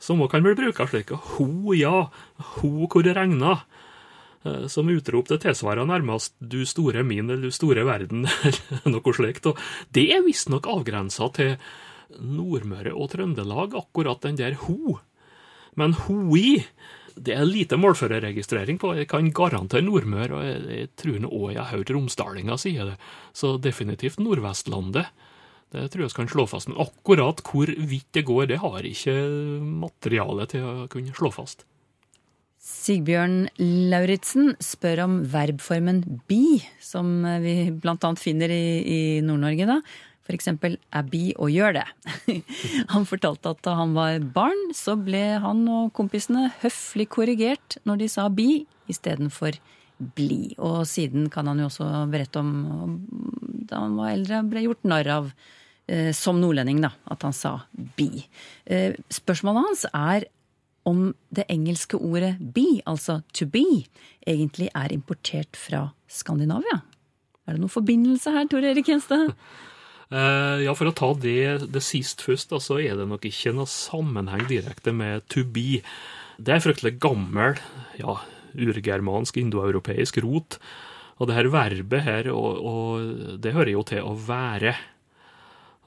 som 0.00 0.20
òg 0.24 0.32
kan 0.32 0.44
bli 0.44 0.54
bruka 0.58 0.86
slik. 0.88 1.12
Ho, 1.34 1.72
ja, 1.76 2.06
ho 2.58 2.72
hvor 2.88 3.04
det 3.04 3.16
regner. 3.16 3.64
Eh, 4.44 4.66
Som 4.68 4.90
utrop 4.92 5.28
det 5.28 5.40
tilsvarer 5.40 5.86
nærmest 5.88 6.34
'du 6.40 6.64
store 6.66 7.02
min' 7.02 7.30
eller 7.30 7.48
'du 7.48 7.50
store 7.50 7.84
verden' 7.84 8.28
eller 8.44 8.90
noe 8.92 9.14
slikt. 9.14 9.46
Og 9.46 9.58
det 9.92 10.10
er 10.12 10.24
visstnok 10.24 10.66
avgrensa 10.66 11.32
til 11.32 11.56
Nordmøre 12.20 12.94
og 12.94 13.10
Trøndelag, 13.14 13.74
akkurat 13.78 14.22
den 14.26 14.38
der 14.40 14.58
ho. 14.66 14.98
Men 15.78 15.96
hoi 16.06 16.64
det 17.14 17.34
er 17.36 17.46
lite 17.46 17.78
målførerregistrering 17.78 18.78
på. 18.82 18.94
Jeg 18.98 19.08
kan 19.10 19.30
garantere 19.34 19.84
Nordmør, 19.86 20.38
og 20.38 20.46
jeg, 20.46 20.62
jeg 20.66 20.88
tror 20.98 21.20
nå 21.22 21.30
òg 21.30 21.52
jeg 21.52 21.60
har 21.60 21.76
hørt 21.76 21.92
romsdalinger 21.94 22.58
si 22.58 22.74
det. 22.74 22.96
Så 23.36 23.54
definitivt 23.62 24.18
Nordvestlandet. 24.22 25.12
Det 25.74 25.88
tror 25.90 26.04
jeg 26.04 26.10
vi 26.10 26.18
kan 26.18 26.30
slå 26.30 26.46
fast. 26.50 26.70
Men 26.70 26.80
akkurat 26.82 27.42
hvor 27.46 27.70
vidt 27.70 28.10
det 28.14 28.24
går, 28.26 28.48
det 28.50 28.58
har 28.62 28.86
ikke 28.86 29.14
materiale 29.84 30.48
til 30.50 30.66
å 30.66 30.74
kunne 30.90 31.14
slå 31.14 31.30
fast. 31.34 31.64
Sigbjørn 32.64 33.44
Lauritzen 33.92 34.54
spør 34.62 35.04
om 35.04 35.16
verbformen 35.28 36.00
bi, 36.30 36.62
som 36.80 37.18
vi 37.44 37.68
annet 37.68 38.22
finner 38.22 38.54
i, 38.54 38.64
i 38.80 39.00
Nord-Norge. 39.26 39.68
da. 39.68 39.80
Er 40.24 41.04
bi 41.04 41.34
å 41.36 41.50
gjøre 41.52 41.82
det. 41.82 42.38
Han 42.94 43.04
fortalte 43.04 43.52
at 43.52 43.60
da 43.66 43.74
han 43.76 43.92
var 43.92 44.22
barn, 44.34 44.70
så 44.72 44.94
ble 44.96 45.36
han 45.42 45.66
og 45.68 45.90
kompisene 45.92 46.46
høflig 46.62 47.10
korrigert 47.12 47.76
når 47.84 48.00
de 48.00 48.08
sa 48.08 48.30
bi 48.32 48.64
istedenfor 48.88 49.58
bli. 50.16 50.54
Og 50.58 50.86
siden 50.88 51.28
kan 51.32 51.46
han 51.50 51.60
jo 51.60 51.68
også 51.68 51.88
berette 52.10 52.40
om 52.40 52.96
da 53.68 53.82
han 53.84 53.98
var 53.98 54.14
eldre, 54.14 54.40
ble 54.48 54.64
gjort 54.64 54.88
narr 54.88 55.10
av 55.12 55.28
eh, 55.86 56.10
som 56.16 56.40
nordlending, 56.40 56.80
da, 56.84 56.94
at 57.12 57.22
han 57.24 57.36
sa 57.36 57.58
bi. 57.98 58.24
Eh, 58.64 58.96
spørsmålet 59.12 59.68
hans 59.68 59.84
er 59.92 60.26
om 60.88 61.06
det 61.32 61.46
engelske 61.52 61.96
ordet 62.00 62.34
be, 62.40 62.80
altså 62.88 63.20
to 63.36 63.46
be, 63.48 63.84
egentlig 64.26 64.68
er 64.76 64.92
importert 64.92 65.56
fra 65.56 65.86
Skandinavia. 66.08 66.82
Er 67.44 67.56
det 67.56 67.62
noen 67.62 67.72
forbindelse 67.72 68.32
her, 68.32 68.48
Tor 68.48 68.64
Erik 68.64 68.88
Gjenstad? 68.88 69.32
Eh, 70.12 70.64
ja, 70.64 70.74
For 70.76 70.90
å 70.90 70.96
ta 70.96 71.12
det, 71.16 71.70
det 71.72 71.82
sist 71.84 72.24
først, 72.24 72.52
så 72.52 72.60
så 72.62 72.80
er 72.82 72.98
det 72.98 73.08
nok 73.08 73.24
ikke 73.28 73.54
noe 73.56 73.70
sammenheng 73.70 74.46
direkte 74.50 74.92
med 74.92 75.24
to 75.32 75.44
be. 75.44 75.82
Det 76.36 76.56
er 76.56 76.64
fryktelig 76.64 76.98
gammel, 77.02 77.60
ja, 78.00 78.18
urgermansk, 78.54 79.38
indoeuropeisk 79.40 80.18
rot. 80.24 80.58
Og 81.20 81.28
det 81.30 81.36
her 81.36 81.48
verbet 81.52 82.02
her, 82.02 82.32
og, 82.34 82.58
og 82.58 83.38
det 83.40 83.54
hører 83.54 83.70
jo 83.76 83.84
til 83.86 84.02
å 84.02 84.16
være. 84.18 84.74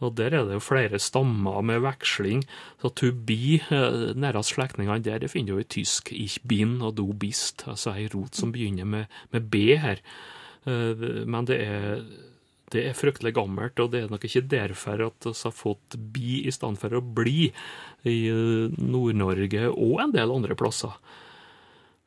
Og 0.05 0.13
der 0.13 0.35
er 0.37 0.45
det 0.45 0.53
jo 0.59 0.61
flere 0.61 0.99
stammer 1.01 1.63
med 1.65 1.81
veksling. 1.81 2.43
Så 2.81 2.91
to 2.95 3.09
be, 3.11 3.57
eh, 3.59 4.13
nærmest 4.15 4.53
slektningene 4.53 5.03
der, 5.03 5.19
det 5.23 5.31
finner 5.33 5.57
du 5.57 5.63
i 5.63 5.67
tysk 5.67 6.11
ich 6.13 6.39
bin 6.47 6.77
og 6.85 6.95
du 6.99 7.07
bist, 7.17 7.65
altså 7.67 7.95
ei 7.95 8.07
rot 8.13 8.37
som 8.37 8.53
begynner 8.53 8.85
med, 8.85 9.05
med 9.33 9.49
b 9.51 9.75
her. 9.81 10.03
Eh, 10.69 11.25
Men 11.25 11.49
det 11.49 11.59
er, 11.65 12.03
det 12.73 12.83
er 12.83 12.97
fryktelig 12.97 13.31
gammelt, 13.37 13.79
og 13.79 13.93
det 13.93 14.03
er 14.03 14.11
nok 14.11 14.25
ikke 14.27 14.43
derfor 14.51 15.05
at 15.05 15.27
vi 15.29 15.33
har 15.39 15.55
fått 15.55 15.95
bi 15.95 16.41
i 16.43 16.51
stedet 16.51 16.81
for 16.81 16.97
å 16.97 17.01
bli 17.01 17.47
i 17.47 18.17
eh, 18.27 18.75
Nord-Norge 18.75 19.69
og 19.71 20.01
en 20.03 20.15
del 20.15 20.33
andre 20.35 20.57
plasser. 20.59 20.97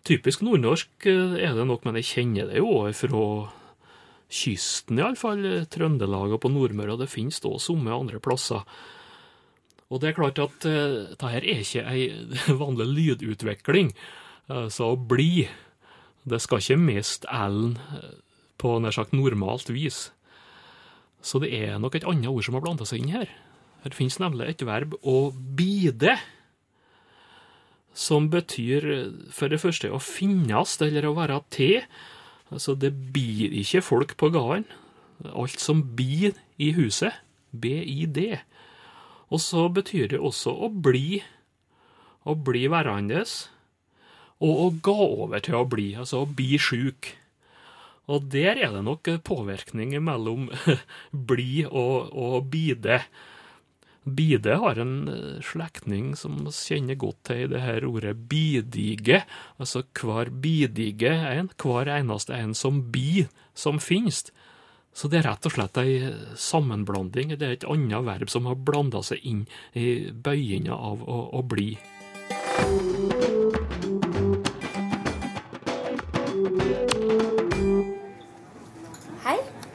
Typisk 0.04 0.44
nordnorsk 0.44 1.08
eh, 1.08 1.38
er 1.46 1.56
det 1.56 1.66
nok, 1.68 1.88
men 1.88 1.96
jeg 2.00 2.10
kjenner 2.10 2.52
det 2.52 2.60
jo 2.60 2.84
fra 2.98 3.24
kysten, 4.30 5.00
iallfall. 5.00 5.42
Trøndelag 5.72 6.36
og 6.36 6.42
på 6.44 6.52
Nordmøre, 6.52 6.94
og 6.94 7.04
det 7.06 7.10
finnes 7.12 7.40
da 7.40 7.56
somme 7.56 7.96
andre 7.96 8.20
plasser. 8.22 8.60
Og 9.90 9.98
det 10.02 10.12
er 10.12 10.20
klart 10.20 10.38
at 10.38 10.68
uh, 10.70 11.08
dette 11.10 11.30
er 11.34 11.48
ikke 11.50 11.82
ei 11.90 12.04
vanlig 12.62 12.86
lydutvikling. 12.92 13.90
Så 14.70 14.92
å 14.92 14.98
bli, 14.98 15.48
det 16.26 16.38
skal 16.42 16.62
ikke 16.62 16.78
miste 16.78 17.26
l-en 17.30 17.74
på 18.60 18.76
nær 18.82 18.94
sagt 18.94 19.14
normalt 19.16 19.70
vis. 19.72 20.08
Så 21.20 21.40
det 21.42 21.52
er 21.52 21.78
nok 21.80 21.96
et 21.96 22.06
annet 22.08 22.30
ord 22.30 22.44
som 22.46 22.56
har 22.56 22.64
blanda 22.64 22.86
seg 22.88 23.02
inn 23.02 23.14
her. 23.14 23.32
Her 23.84 23.96
finnes 23.96 24.18
nemlig 24.20 24.48
et 24.48 24.64
verb 24.66 24.96
å 25.00 25.30
bide, 25.32 26.16
som 27.96 28.28
betyr 28.32 28.86
eh, 28.92 29.06
for 29.34 29.52
det 29.52 29.60
første 29.60 29.90
å 29.90 30.00
finnes 30.02 30.76
eller 30.84 31.08
å 31.08 31.16
være 31.16 31.40
til. 31.52 31.80
Altså, 32.50 32.74
det 32.74 32.92
blir 33.14 33.52
ikke 33.60 33.82
folk 33.84 34.16
på 34.20 34.30
gården. 34.34 34.66
Alt 35.36 35.60
som 35.60 35.82
blir 35.96 36.36
i 36.60 36.70
huset, 36.76 37.12
BID. 37.52 38.40
Og 39.30 39.42
så 39.42 39.68
betyr 39.70 40.10
det 40.14 40.20
også 40.20 40.54
å 40.66 40.70
bli, 40.70 41.20
å 42.24 42.34
bli 42.34 42.66
hverandres. 42.70 43.48
og 44.40 44.56
å 44.56 44.68
gå 44.80 44.96
over 45.20 45.42
til 45.44 45.54
å 45.58 45.66
bli, 45.68 45.90
altså 46.00 46.22
å 46.22 46.26
bli 46.26 46.56
sjuk. 46.56 47.10
Og 48.10 48.26
der 48.32 48.58
er 48.58 48.72
det 48.74 48.84
nok 48.86 49.10
påvirkning 49.26 49.94
mellom 50.02 50.48
bli 51.30 51.64
og, 51.66 52.10
og 52.10 52.48
bide. 52.50 53.02
Bide 54.04 54.56
har 54.62 54.80
en 54.80 54.94
eh, 55.12 55.40
slektning 55.44 56.14
som 56.18 56.38
kjenner 56.48 56.98
godt 56.98 57.20
til 57.28 57.44
i 57.44 57.50
det 57.52 57.62
her 57.62 57.86
ordet 57.86 58.16
bidige. 58.30 59.22
Altså 59.60 59.84
hver 60.00 60.32
bidige 60.32 61.12
en, 61.12 61.50
hver 61.60 61.92
eneste 61.98 62.34
en 62.34 62.54
som 62.56 62.82
bi, 62.92 63.26
som 63.54 63.78
finnes. 63.78 64.24
Så 64.96 65.08
det 65.08 65.20
er 65.20 65.28
rett 65.30 65.46
og 65.46 65.54
slett 65.54 65.78
ei 65.78 66.00
sammenblanding. 66.34 67.36
Det 67.38 67.46
er 67.46 67.58
et 67.58 67.68
annet 67.68 68.08
verb 68.08 68.32
som 68.32 68.48
har 68.50 68.58
blanda 68.58 69.04
seg 69.06 69.22
inn 69.22 69.44
i 69.78 70.10
bøyinga 70.10 70.74
av 70.74 71.04
å, 71.06 71.20
å 71.38 71.44
bli. 71.46 71.76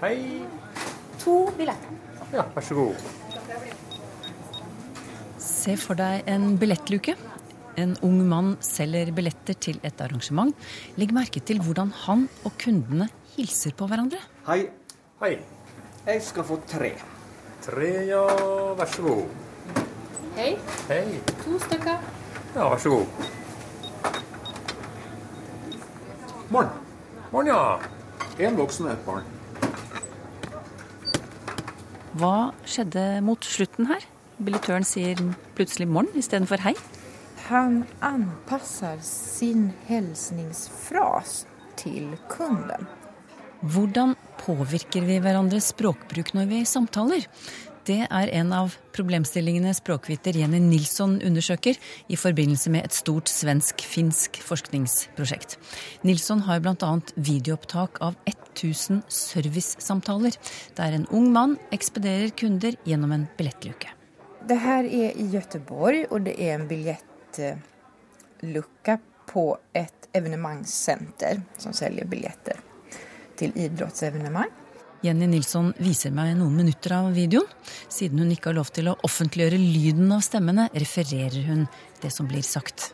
Hei. 0.05 0.45
To 1.24 1.47
billetter. 1.57 1.93
Ja, 2.29 2.43
vær 2.53 2.62
så 2.62 2.75
god. 2.77 3.05
Se 5.41 5.74
for 5.81 5.97
deg 5.97 6.27
en 6.29 6.59
billettluke. 6.62 7.15
En 7.81 7.95
ung 8.05 8.19
mann 8.29 8.51
selger 8.62 9.09
billetter 9.17 9.57
til 9.57 9.79
et 9.81 10.03
arrangement. 10.05 10.53
Legg 11.01 11.09
merke 11.15 11.41
til 11.41 11.57
hvordan 11.65 11.89
han 12.03 12.27
og 12.45 12.53
kundene 12.62 13.09
hilser 13.33 13.74
på 13.74 13.89
hverandre. 13.89 14.21
Hei, 14.45 14.67
Hei. 15.24 15.33
jeg 16.05 16.21
skal 16.21 16.45
få 16.51 16.59
tre. 16.69 16.93
Tre, 17.65 17.91
ja, 18.05 18.21
vær 18.77 18.93
så 18.93 19.09
god. 19.09 19.25
Hei. 20.38 20.51
Hei. 20.91 21.03
To 21.41 21.57
stykker. 21.65 21.97
Ja, 22.53 22.69
vær 22.69 22.77
så 22.77 23.00
god. 23.00 23.07
Morgen. 26.53 26.69
Morn, 27.31 27.50
ja. 27.50 27.79
En 28.38 28.62
voksen 28.62 28.85
og 28.85 28.93
et 28.93 29.07
barn. 29.09 29.34
Hva 32.15 32.53
skjedde 32.63 33.19
mot 33.27 33.43
slutten 33.43 33.89
her? 33.89 34.03
Billettøren 34.39 34.86
sier 34.88 35.19
plutselig 35.57 35.88
morgen 35.91 36.15
istedenfor 36.15 36.62
hei. 36.63 36.72
Han 37.50 37.81
anpasser 38.03 39.01
sin 39.03 39.67
hilsningsfras 39.89 41.41
til 41.75 42.13
kunden. 42.31 42.88
Hvordan 43.60 44.13
påvirker 44.39 45.03
vi 45.07 45.19
hverandres 45.24 45.74
språkbruk 45.74 46.31
når 46.38 46.48
vi 46.53 46.62
samtaler? 46.69 47.27
Det 47.85 48.07
er 48.09 48.31
en 48.33 48.49
av 48.55 48.73
problemstillingene 48.95 49.73
språkviter 49.77 50.33
Jenny 50.39 50.57
Nilsson 50.63 51.19
undersøker 51.21 51.75
i 52.09 52.15
forbindelse 52.17 52.71
med 52.73 52.81
et 52.87 52.95
stort 52.97 53.29
svensk-finsk 53.29 54.39
forskningsprosjekt. 54.41 55.53
Nilsson 56.01 56.41
har 56.47 56.63
bl.a. 56.65 56.93
videoopptak 57.13 58.01
av 58.01 58.17
1000 58.25 59.05
servicesamtaler, 59.13 60.33
der 60.79 60.97
en 60.97 61.05
ung 61.13 61.29
mann 61.35 61.59
ekspederer 61.75 62.31
kunder 62.33 62.73
gjennom 62.89 63.11
en 63.13 63.27
billettluke. 63.37 63.89
Det 64.49 64.57
her 64.65 64.83
er 64.89 65.13
i 65.13 65.29
Göteborg 65.29 66.09
og 66.09 66.25
det 66.25 66.41
er 66.41 66.57
en 66.57 66.65
billettlukke 66.69 68.97
på 69.29 69.57
et 69.77 70.09
evenemangssenter 70.17 71.45
som 71.61 71.73
selger 71.73 72.05
billetter. 72.09 72.57
til 73.35 73.51
idrottsevenemang. 73.59 74.47
Jenny 75.03 75.27
Nilsson 75.27 75.73
viser 75.77 76.13
meg 76.15 76.33
noen 76.39 76.55
minutter 76.55 76.95
av 76.97 77.11
videoen. 77.15 77.49
Siden 77.91 78.21
hun 78.23 78.31
ikke 78.33 78.51
har 78.51 78.59
lov 78.59 78.71
til 78.73 78.89
å 78.89 78.97
offentliggjøre 79.05 79.59
lyden 79.59 80.11
av 80.15 80.23
stemmene, 80.25 80.69
refererer 80.73 81.45
hun 81.49 81.65
det 82.01 82.11
som 82.13 82.29
blir 82.29 82.45
sagt. 82.45 82.93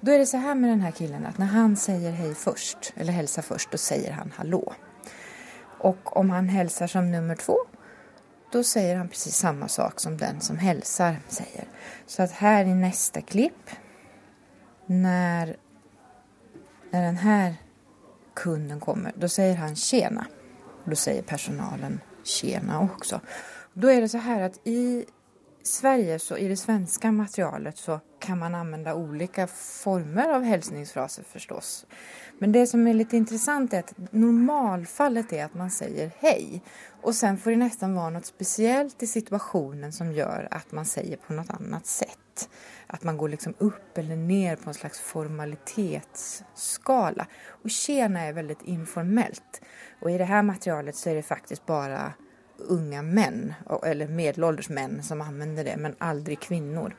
Da 0.00 0.12
er 0.12 0.22
det 0.22 0.28
så 0.30 0.40
her 0.42 0.56
med 0.58 0.70
denne 0.74 0.92
killen 0.94 1.24
at 1.28 1.38
når 1.40 1.52
han 1.54 1.76
sier 1.80 2.14
hei 2.16 2.32
først, 2.36 2.92
eller 2.96 3.16
hilser 3.16 3.46
først, 3.46 3.72
da 3.72 3.80
sier 3.80 4.16
han 4.18 4.34
hallo. 4.36 4.62
Og 5.86 6.12
om 6.16 6.30
han 6.34 6.50
hilser 6.52 6.90
som 6.90 7.08
nummer 7.10 7.38
to, 7.40 7.56
da 8.52 8.62
sier 8.64 9.00
han 9.00 9.08
precis 9.10 9.36
samme 9.36 9.68
sak 9.68 10.00
som 10.00 10.16
den 10.20 10.40
som 10.44 10.58
hilser 10.60 11.20
sier. 11.32 11.68
Så 12.06 12.28
her 12.40 12.64
i 12.64 12.74
neste 12.76 13.22
klipp, 13.26 13.72
når, 14.86 15.56
når 16.92 17.06
denne 17.08 17.38
kunden 18.36 18.80
kommer, 18.80 19.16
da 19.16 19.28
sier 19.32 19.58
han 19.60 19.76
tjena. 19.76 20.28
Och 20.86 20.90
då 20.90 20.96
säger 20.96 21.22
personalen 21.22 22.00
tjena 22.24 22.80
också. 22.80 23.20
Då 23.72 23.90
är 23.90 24.00
det 24.00 24.08
så 24.08 24.18
här 24.18 24.40
att 24.40 24.60
i 24.64 25.04
Sverige, 25.62 26.18
så 26.18 26.36
i 26.36 26.48
det 26.48 26.56
svenska 26.56 27.12
materialet, 27.12 27.78
så 27.78 28.00
kan 28.18 28.38
man 28.38 28.54
använda 28.54 28.94
olika 28.94 29.46
former 29.46 30.28
av 30.28 30.42
hälsningsfraser 30.42 31.22
förstås. 31.22 31.86
Men 32.38 32.52
det 32.52 32.66
som 32.66 32.86
är 32.86 32.94
lite 32.94 33.16
intressant 33.16 33.72
är 33.72 33.78
att 33.78 33.94
normalfallet 34.10 35.32
är 35.32 35.44
att 35.44 35.54
man 35.54 35.70
säger 35.70 36.10
hej. 36.18 36.62
Och 37.02 37.14
sen 37.14 37.38
får 37.38 37.50
det 37.50 37.56
nästan 37.56 37.94
vara 37.94 38.10
något 38.10 38.26
speciellt 38.26 39.02
i 39.02 39.06
situationen 39.06 39.92
som 39.92 40.12
gör 40.12 40.48
att 40.50 40.72
man 40.72 40.84
säger 40.84 41.16
på 41.16 41.32
något 41.32 41.50
annat 41.50 41.86
sätt. 41.86 42.48
Att 42.86 43.02
man 43.02 43.16
går 43.16 43.28
liksom 43.28 43.54
upp 43.58 43.98
eller 43.98 44.16
ner 44.16 44.56
på 44.56 44.70
en 44.70 44.74
slags 44.74 45.00
formalitetsskala. 45.00 47.26
Och 47.48 47.70
tjena 47.70 48.20
är 48.20 48.32
väldigt 48.32 48.62
informellt. 48.62 49.60
Och 50.00 50.10
i 50.10 50.18
det 50.18 50.24
här 50.24 50.42
materialet 50.42 50.96
så 50.96 51.10
är 51.10 51.14
det 51.14 51.22
faktiskt 51.22 51.66
bara 51.66 52.12
unga 52.58 53.02
män, 53.02 53.54
eller 53.84 54.08
medelålders 54.08 54.68
män 54.68 55.02
som 55.02 55.20
använder 55.20 55.64
det, 55.64 55.76
men 55.76 55.94
aldrig 55.98 56.40
kvinnor. 56.40 56.96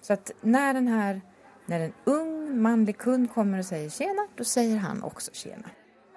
Så 0.00 0.12
att 0.12 0.30
när 0.40 0.74
den 0.74 0.88
här, 0.88 1.20
när 1.66 1.80
en 1.80 1.92
ung 2.04 2.62
manlig 2.62 2.98
kund 2.98 3.32
kommer 3.32 3.58
och 3.58 3.64
säger 3.64 3.90
tjena, 3.90 4.26
då 4.36 4.44
säger 4.44 4.76
han 4.76 5.02
också 5.02 5.30
tjena. 5.34 5.70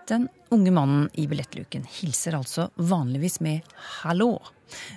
Den 0.08 0.30
unge 0.50 0.72
mannen 0.72 1.10
i 1.14 1.28
billettluken 1.28 1.84
hilser 1.90 2.36
altså 2.36 2.70
vanligvis 2.76 3.40
med 3.40 3.62
hallå. 3.76 4.42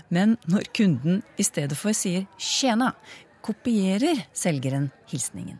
Men 0.08 0.36
når 0.42 0.60
kunden 0.60 1.22
i 1.36 1.44
stedet 1.44 1.78
for 1.78 1.94
sier 1.94 2.26
tjena, 2.38 2.92
kopierer 3.42 4.22
selgeren 4.32 4.90
hilsningen. 5.10 5.58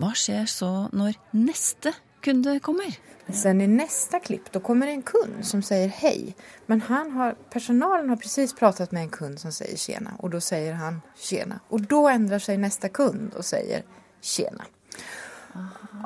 Hva 0.00 0.14
skjer 0.16 0.48
så 0.48 0.88
når 0.96 1.18
neste 1.36 1.92
kunde 2.24 2.56
kommer? 2.64 2.96
Sen 3.28 3.60
i 3.60 3.66
neste 3.68 4.18
klipp 4.24 4.48
da 4.52 4.60
kommer 4.64 4.88
det 4.88 4.96
en 4.96 5.02
kund 5.02 5.44
som 5.46 5.60
sier 5.62 5.92
hei. 6.00 6.32
Men 6.66 6.80
han 6.88 7.12
har, 7.12 7.36
personalen 7.52 8.08
har 8.08 8.16
precis 8.16 8.56
pratet 8.56 8.92
med 8.96 9.02
en 9.02 9.12
kund 9.12 9.40
som 9.40 9.52
sier 9.52 9.76
tjena 9.76 10.16
Og 10.18 10.32
da 10.32 10.40
sier 10.40 10.80
han 10.80 11.02
tjena. 11.20 11.60
Og 11.68 11.84
da 11.90 12.06
endrer 12.14 12.42
seg 12.42 12.60
neste 12.64 12.88
kund 12.88 13.36
sier 13.36 13.44
säger 13.52 13.84
tjena. 14.20 14.64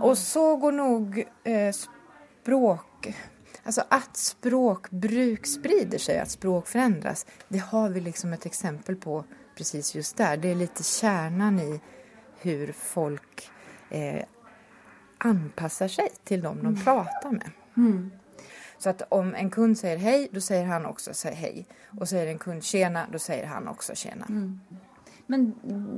Og 0.02 0.18
så 0.18 0.56
går 0.56 0.72
nok 0.72 1.18
eh, 1.44 1.72
språk... 1.72 3.14
Alltså 3.66 3.82
att 3.88 4.16
språkbruk 4.16 5.46
sprider 5.46 5.98
seg, 5.98 6.18
at 6.18 6.30
språk 6.30 6.66
förändras, 6.68 7.26
det 7.48 7.58
har 7.58 7.88
vi 7.88 8.00
liksom 8.00 8.32
ett 8.32 8.46
exempel 8.46 8.96
på 8.96 9.24
precis 9.56 9.94
just 9.94 10.16
der. 10.16 10.36
Det 10.36 10.50
er 10.50 10.58
litt 10.60 10.82
kjernen 10.84 11.60
i 11.60 11.80
hur 12.42 12.72
folk 12.72 13.50
eh, 13.90 14.24
anpassar 15.18 15.88
sig 15.88 16.08
till 16.24 16.42
dem 16.42 16.56
de 16.56 16.66
mm. 16.66 16.80
pratar 16.84 17.30
med. 17.30 17.50
Mm. 17.76 18.10
Så 18.78 18.90
att 18.90 19.02
om 19.08 19.34
en 19.34 19.50
kund 19.50 19.78
sier 19.78 19.96
hei, 19.96 20.28
da 20.32 20.40
sier 20.40 20.64
han 20.64 20.86
også 20.86 21.30
hei. 21.32 21.64
Og 21.96 22.08
sier 22.08 22.26
en 22.28 22.38
kund 22.38 22.64
tjena, 22.64 23.06
da 23.12 23.18
sier 23.18 23.46
han 23.46 23.68
også 23.68 23.94
tjena. 23.96 24.26
Mm. 24.28 24.60
Men 25.26 25.48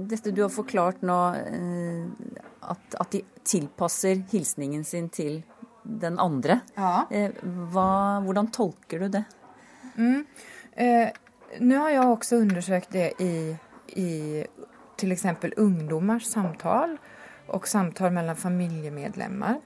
dette 0.08 0.30
du 0.30 0.42
har 0.44 0.52
forklart 0.54 1.02
nå, 1.02 1.18
eh, 1.34 2.40
at, 2.60 2.98
at, 3.00 3.10
de 3.10 3.22
tilpasser 3.46 4.22
hilsningen 4.30 4.84
sin 4.84 5.08
til 5.10 5.40
den 5.82 6.18
andre. 6.22 6.60
Ja. 6.76 7.06
Eh, 7.10 7.34
hva, 7.72 8.20
hvordan 8.26 8.50
tolker 8.54 9.02
du 9.02 9.08
det? 9.18 9.24
Mm. 9.96 10.22
Eh, 10.72 11.08
nå 11.62 11.82
har 11.82 11.90
jeg 11.94 12.06
også 12.06 12.40
undersøkt 12.42 12.94
det 12.94 13.12
i, 13.22 13.34
i 13.98 14.10
f.eks. 14.96 15.26
ungdommers 15.56 16.26
samtale 16.30 16.96
samtal 17.46 17.60
samtale 17.66 17.66
samtal 17.68 18.36
familiemedlemmer. 18.36 19.60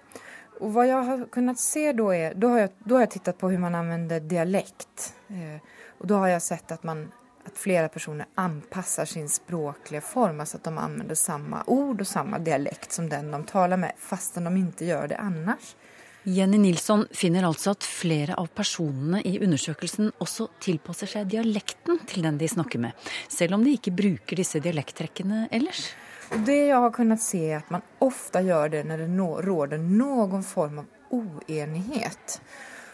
Og 0.61 0.75
hva 0.75 0.85
jeg 0.85 0.93
jag 0.93 1.07
har 1.09 1.23
kunnet 1.33 1.61
se 1.61 1.93
da, 1.93 2.11
er 2.13 2.35
Da 2.35 2.49
har 2.49 2.59
jeg, 2.59 2.71
då 2.85 2.95
har 2.95 3.03
jag 3.03 3.11
tittat 3.11 3.39
på 3.39 3.51
hur 3.51 3.59
man 3.59 3.75
anvender 3.75 4.21
dialekt. 4.21 5.15
Eh, 5.29 5.61
og 6.01 6.07
da 6.07 6.19
har 6.19 6.29
jeg 6.29 6.43
sett 6.43 6.73
at 6.73 6.85
man, 6.85 7.13
att 7.45 7.59
flere 7.59 7.89
personer 7.89 8.27
anpasser 8.35 9.05
sin 9.05 9.29
språklige 9.29 10.01
form, 10.01 10.41
altså 10.41 10.57
at 10.57 10.65
de 10.65 10.79
anvender 10.79 11.15
samme 11.15 11.63
ord 11.67 12.01
og 12.01 12.07
samme 12.07 12.39
dialekt 12.39 12.93
som 12.93 13.09
den 13.09 13.31
de 13.31 13.45
taler 13.45 13.77
med, 13.77 13.93
fastän 13.99 14.45
de 14.45 14.57
ikke 14.61 14.91
gjør 14.91 15.09
det 15.09 15.19
ellers. 15.21 15.75
Jenny 16.23 16.59
Nilsson 16.59 17.07
finner 17.17 17.47
altså 17.49 17.73
at 17.73 17.85
flere 17.87 18.35
av 18.37 18.51
personene 18.53 19.23
i 19.25 19.39
undersøkelsen 19.41 20.11
også 20.21 20.51
tilpasser 20.61 21.09
seg 21.09 21.31
dialekten 21.33 22.03
til 22.07 22.27
den 22.29 22.37
de 22.39 22.49
snakker 22.49 22.83
med, 22.83 23.09
selv 23.29 23.57
om 23.57 23.65
de 23.65 23.73
ikke 23.79 23.95
bruker 23.97 24.37
disse 24.37 24.61
dialekttrekkene 24.61 25.47
ellers. 25.51 25.87
Det 26.31 26.59
jeg 26.69 26.77
har 26.77 26.93
kunnet 26.95 27.23
se 27.25 27.41
er 27.49 27.63
at 27.63 27.71
man 27.73 27.83
ofte 28.05 28.43
gjør 28.45 28.77
det 28.77 28.85
når 28.87 29.07
det 29.07 29.47
råder 29.49 29.81
noen 29.81 30.45
form 30.47 30.83
av 30.85 31.17
oenighet. 31.17 32.37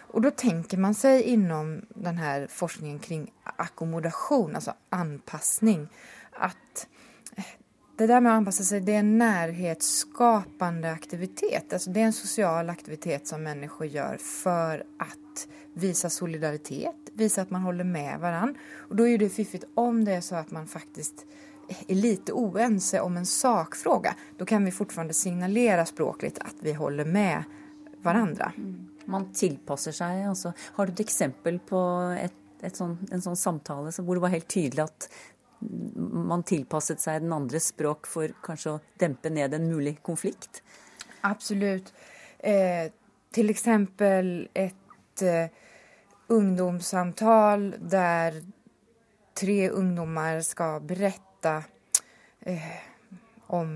Och 0.09 0.21
då 0.21 0.31
tänker 0.31 0.77
man 0.77 0.95
sig 0.95 1.23
inom 1.23 1.83
den 1.89 2.49
forskningen 2.49 2.99
kring 2.99 3.33
akkommodation, 3.43 4.55
alltså 4.55 4.75
anpassning, 4.91 5.89
att 6.33 6.87
eh, 7.37 7.45
det 7.97 8.07
där 8.07 8.21
med 8.21 8.33
att 8.33 8.37
anpassa 8.37 8.65
sig, 8.65 8.81
det 8.81 8.95
är 8.95 8.99
en 8.99 9.19
närhetsskapande 9.19 10.93
aktivitet. 10.93 11.73
Alltså 11.73 11.91
det 11.91 12.01
är 12.01 12.05
en 12.05 12.13
social 12.13 12.71
aktivitet 12.71 13.27
som 13.27 13.43
människor 13.43 13.87
gör 13.87 14.17
för 14.17 14.85
att 14.99 15.49
visa 15.75 16.11
solidaritet, 16.11 16.97
visa 17.13 17.43
att 17.43 17.51
man 17.51 17.63
håller 17.63 17.85
med 17.85 18.21
varann. 18.21 18.59
Och 18.89 18.97
då 18.97 19.09
är 19.09 19.19
det 19.19 19.29
fiffigt 19.29 19.65
om 19.75 20.05
det 20.05 20.13
är 20.13 20.21
så 20.21 20.35
att 20.35 20.51
man 20.51 20.67
faktiskt 20.67 21.27
är 21.89 21.95
lite 21.95 22.33
oense 22.33 23.01
om 23.01 23.17
en 23.17 23.27
sakfråga, 23.27 24.15
då 24.37 24.45
kan 24.45 24.65
vi 24.65 24.71
fortfarande 24.71 25.15
signalera 25.15 25.87
språkligt 25.87 26.39
att 26.39 26.55
vi 26.61 26.73
håller 26.73 27.05
med 27.05 27.45
varandra. 28.03 28.51
Mm. 28.57 28.75
Man 29.07 29.31
tilpasser 29.37 29.95
seg. 29.95 30.25
Altså. 30.31 30.53
Har 30.77 30.87
du 30.87 30.97
et 30.97 31.05
eksempel 31.07 31.61
på 31.63 31.81
et, 32.19 32.37
et 32.67 32.77
sånn, 32.77 32.99
en 33.13 33.25
sånn 33.25 33.39
samtale 33.39 33.95
hvor 34.01 34.19
det 34.19 34.27
var 34.27 34.35
helt 34.35 34.51
tydelig 34.53 34.87
at 34.87 35.09
man 35.61 36.45
tilpasset 36.47 37.01
seg 37.01 37.23
den 37.25 37.33
andres 37.33 37.71
språk 37.73 38.09
for 38.11 38.35
kanskje 38.45 38.75
å 38.75 38.81
dempe 39.01 39.31
ned 39.33 39.55
en 39.57 39.69
mulig 39.71 39.97
konflikt? 40.05 40.61
Absolutt. 41.27 41.93
Eh, 42.39 42.91
til 43.33 43.51
eksempel 43.51 44.35
et 44.55 45.25
eh, 45.25 45.49
ungdomssamtal 46.33 47.71
der 47.81 48.41
tre 49.37 49.71
ungdommer 49.71 50.41
skal 50.45 50.85
berette 50.87 51.57
eh, 52.47 52.77
om 53.55 53.73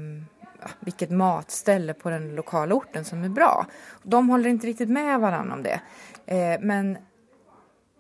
vilket 0.81 1.11
matställe 1.11 1.95
på 1.95 2.11
den 2.11 2.35
lokala 2.35 2.75
orten 2.75 3.05
som 3.05 3.25
är 3.25 3.29
bra. 3.29 3.67
De 4.03 4.29
håller 4.29 4.51
inte 4.51 4.67
riktigt 4.67 4.89
med 4.89 5.21
varandra 5.21 5.55
om 5.55 5.63
det. 5.63 5.81
Eh, 6.27 6.61
men 6.61 6.99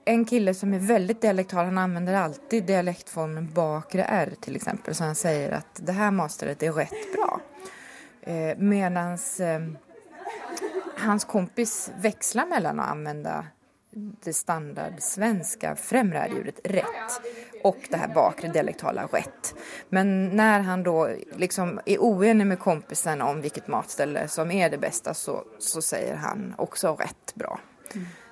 en 0.04 0.24
kille 0.24 0.54
som 0.54 0.74
är 0.74 0.78
väldigt 0.78 1.20
dialektal, 1.20 1.64
han 1.64 1.78
använder 1.78 2.14
alltid 2.14 2.64
dialektformen 2.64 3.52
bakre 3.54 4.04
R 4.04 4.32
till 4.40 4.56
exempel. 4.56 4.94
Så 4.94 5.04
han 5.04 5.14
säger 5.14 5.52
att 5.52 5.80
det 5.82 5.92
här 5.92 6.10
matstället 6.10 6.62
är 6.62 6.72
rätt 6.72 7.12
bra. 7.14 7.40
Eh, 8.22 8.58
medans 8.58 9.40
eh, 9.40 9.60
hans 10.96 11.24
kompis 11.24 11.92
växlar 12.00 12.46
mellan 12.46 12.80
att 12.80 12.90
använda 12.90 13.44
det 13.92 14.32
standardsvenska 14.32 15.76
främre 15.76 16.28
ljudet 16.34 16.60
rätt 16.64 17.20
och 17.62 17.76
det 17.90 17.96
här 17.96 18.14
bakre 18.14 18.48
dialektala 18.48 19.06
rätt. 19.06 19.54
Men 19.88 20.28
när 20.28 20.60
han 20.60 20.82
då 20.82 21.08
liksom 21.36 21.80
är 21.86 21.98
oenig 21.98 22.46
med 22.46 22.58
kompisen 22.58 23.22
om 23.22 23.40
vilket 23.40 23.68
matställe 23.68 24.28
som 24.28 24.50
är 24.50 24.70
det 24.70 24.78
bästa 24.78 25.14
så, 25.14 25.44
så 25.58 25.82
säger 25.82 26.16
han 26.16 26.54
också 26.58 26.94
rätt 26.94 27.34
bra. 27.34 27.60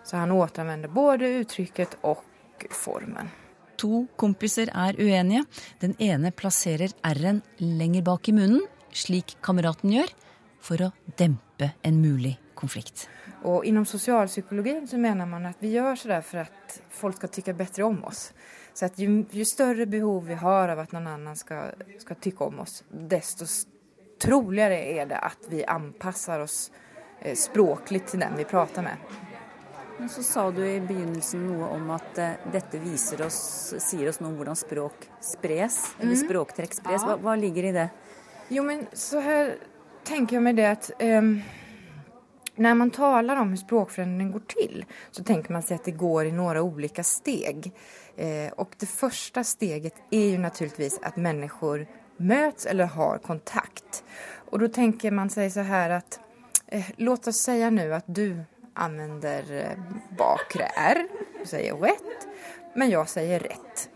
Så 0.04 0.16
han 0.16 0.32
återanvänder 0.32 0.88
både 0.88 1.28
uttrycket 1.28 1.96
och 2.00 2.24
formen. 2.70 3.28
To 3.76 4.06
kompiser 4.16 4.70
er 4.74 5.00
uenige. 5.00 5.44
Den 5.80 5.94
ene 5.98 6.30
plasserer 6.30 6.90
r-en 7.02 7.40
lenger 7.56 8.02
bak 8.02 8.28
i 8.28 8.32
munnen, 8.32 8.66
slik 8.92 9.36
kameraten 9.40 9.92
gjør, 9.92 10.10
for 10.60 10.82
å 10.82 10.90
dempe 11.18 11.70
en 11.82 12.00
mulig 12.02 12.34
konflikt. 12.58 13.08
Och 13.42 13.64
inom 13.64 13.84
socialpsykologin 13.84 14.88
så 14.88 14.98
menar 14.98 15.26
man 15.26 15.46
att 15.46 15.56
vi 15.58 15.68
gör 15.70 15.96
sådär 15.96 16.20
för 16.20 16.38
att 16.38 16.82
folk 16.90 17.16
ska 17.16 17.26
tycka 17.26 17.52
bättre 17.52 17.82
om 17.82 18.04
oss. 18.04 18.32
Så 18.74 18.86
att 18.86 18.98
ju, 18.98 19.24
ju, 19.30 19.44
större 19.44 19.86
behov 19.86 20.26
vi 20.26 20.34
har 20.34 20.68
av 20.68 20.78
att 20.78 20.92
någon 20.92 21.06
annan 21.06 21.36
ska, 21.36 21.62
ska 21.98 22.14
tycka 22.14 22.44
om 22.44 22.60
oss, 22.60 22.84
desto 22.90 23.46
troligare 24.22 24.78
är 24.84 25.06
det 25.06 25.18
att 25.18 25.38
vi 25.48 25.64
anpassar 25.64 26.40
oss 26.40 26.70
eh, 27.20 27.34
språkligt 27.34 28.06
till 28.06 28.20
den 28.20 28.36
vi 28.36 28.44
pratar 28.44 28.82
med. 28.82 28.96
Men 29.98 30.08
så 30.08 30.22
sa 30.22 30.50
du 30.50 30.68
i 30.70 30.80
begynnelsen 30.80 31.46
noe 31.46 31.68
om 31.74 31.90
at 31.90 32.18
eh, 32.18 32.36
dette 32.52 32.78
viser 32.78 33.22
oss, 33.26 33.38
sier 33.82 34.08
oss 34.08 34.20
noe 34.20 34.30
om 34.30 34.36
hvordan 34.38 34.58
språk 34.58 35.08
spres, 35.20 35.80
eller 35.98 36.14
språktrekk 36.18 36.76
spres. 36.78 37.02
Hva, 37.02 37.16
hva 37.22 37.34
ligger 37.38 37.70
i 37.70 37.72
det? 37.74 37.88
Jo, 38.48 38.62
men 38.62 38.86
så 38.94 39.22
her 39.22 39.56
tenker 40.06 40.38
jeg 40.38 40.44
meg 40.46 40.60
det 40.60 40.68
at 40.70 40.90
ehm, 41.02 41.40
när 42.58 42.74
man 42.74 42.90
talar 42.90 43.36
om 43.36 43.48
hur 43.48 43.56
språkförändring 43.56 44.32
går 44.32 44.40
till 44.40 44.84
så 45.10 45.24
tänker 45.24 45.52
man 45.52 45.62
sig 45.62 45.74
att 45.74 45.84
det 45.84 45.90
går 45.90 46.26
i 46.26 46.32
några 46.32 46.62
olika 46.62 47.04
steg. 47.04 47.72
Eh, 48.16 48.52
och 48.52 48.74
det 48.78 48.86
första 48.86 49.44
steget 49.44 49.94
är 50.10 50.24
ju 50.24 50.38
naturligtvis 50.38 50.98
att 51.02 51.16
människor 51.16 51.86
möts 52.16 52.66
eller 52.66 52.84
har 52.84 53.18
kontakt. 53.18 54.04
Och 54.50 54.58
då 54.58 54.68
tänker 54.68 55.10
man 55.10 55.30
sig 55.30 55.50
så 55.50 55.60
här 55.60 55.90
att 55.90 56.20
eh, 56.66 56.86
låt 56.96 57.26
oss 57.26 57.36
säga 57.36 57.70
nu 57.70 57.94
att 57.94 58.04
du 58.06 58.40
använder 58.74 59.52
eh, 59.52 59.78
bakre 60.18 60.64
R, 60.76 61.08
du 61.40 61.46
säger 61.46 61.72
men 62.74 62.90
jag 62.90 63.08
säger 63.08 63.40
rätt. 63.40 63.90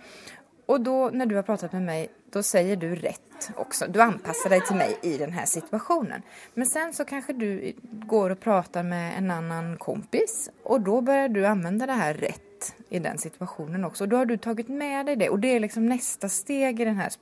Och 0.67 0.81
då 0.81 1.11
när 1.13 1.27
du 1.27 1.37
har 1.37 1.43
pratat 1.43 1.73
med 1.73 1.83
mig, 1.83 2.09
då 2.31 2.43
säger 2.43 2.77
du 2.77 2.95
rätt 2.95 3.51
också. 3.57 3.87
Du 3.89 4.01
anpassar 4.01 4.51
dig 4.51 4.61
till 4.61 4.77
mig 4.77 4.99
i 5.03 5.19
den 5.19 5.33
här 5.33 5.47
situationen. 5.47 6.23
Men 6.55 6.67
sen 6.67 6.93
så 6.93 7.05
kanske 7.05 7.33
du 7.33 7.73
går 7.83 8.31
och 8.31 8.41
pratar 8.41 8.83
med 8.83 9.19
en 9.19 9.31
annan 9.31 9.77
kompis 9.77 10.51
och 10.63 10.81
då 10.81 11.01
börjar 11.01 11.29
du 11.29 11.47
använda 11.47 11.87
det 11.87 11.93
här 11.93 12.15
rätt 12.15 12.75
i 12.89 12.99
den 12.99 13.19
situationen 13.19 13.85
också. 13.85 14.05
Och 14.05 14.09
då 14.09 14.17
har 14.17 14.27
du 14.27 14.37
tagit 14.37 14.69
med 14.69 15.07
dig 15.07 15.17
det 15.17 15.29
och 15.29 15.39
det 15.39 15.57
är 15.57 15.61
liksom 15.61 15.87
nästa 15.87 16.29
steg 16.29 16.81
i 16.81 16.85
den 16.85 16.97
här. 16.97 17.13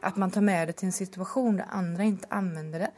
Att 0.00 0.16
man 0.16 0.30
tar 0.30 0.40
med 0.40 0.68
det 0.68 0.72
till 0.72 0.86
en 0.86 0.92
situation 0.92 1.56
där 1.56 1.66
andra 1.68 2.02
inte 2.02 2.26
använder 2.30 2.78
det. 2.78 2.90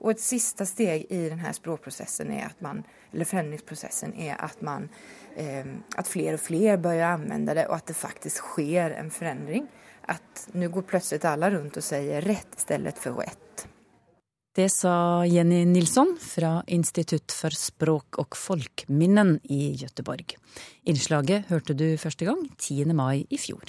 Och 0.00 0.10
et 0.10 0.20
siste 0.20 0.64
steg 0.66 1.04
i 1.12 1.18
denne 1.28 1.52
språkprosessen 1.52 2.32
er 2.32 2.46
at 2.46 2.52
att 2.52 2.60
man, 2.60 2.84
eller 3.12 3.24
forandringsprosessen 3.28 4.14
er 4.16 4.36
at 4.40 4.62
man, 4.62 4.88
eh, 5.36 5.66
at 5.96 6.08
flere 6.08 6.38
og 6.38 6.40
flere 6.40 6.78
begynner 6.80 7.04
å 7.04 7.18
anvende 7.18 7.54
det 7.54 7.66
og 7.68 7.76
at 7.76 7.86
det 7.92 7.96
faktisk 7.96 8.54
skjer 8.54 8.96
en 8.96 9.10
forandring. 9.12 9.68
At 10.08 10.48
nå 10.56 10.70
går 10.72 10.88
plutselig 10.88 11.24
alle 11.28 11.50
rundt 11.52 11.76
og 11.76 11.84
sier 11.84 12.22
'rett' 12.22 12.56
i 12.56 12.60
stedet 12.60 12.98
for 12.98 13.22
'ett'. 13.22 13.66
Det 14.56 14.68
sa 14.68 15.24
Jenny 15.24 15.64
Nilsson 15.64 16.16
fra 16.20 16.62
Institutt 16.66 17.30
for 17.32 17.54
språk 17.54 18.18
og 18.18 18.34
folkminnen 18.36 19.38
i 19.44 19.76
Gøteborg. 19.78 20.34
Innslaget 20.84 21.46
hørte 21.52 21.76
du 21.78 21.96
første 21.96 22.24
gang 22.24 22.48
10. 22.58 22.92
mai 22.92 23.26
i 23.30 23.38
fjor. 23.38 23.62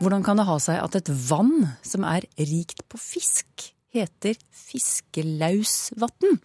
Hvordan 0.00 0.22
kan 0.24 0.38
det 0.40 0.46
ha 0.48 0.54
seg 0.56 0.78
at 0.80 0.94
et 0.96 1.10
vann 1.28 1.74
som 1.84 2.06
er 2.08 2.24
rikt 2.38 2.86
på 2.88 2.96
fisk, 2.96 3.66
heter 3.92 4.38
fiskelausvatn? 4.48 6.38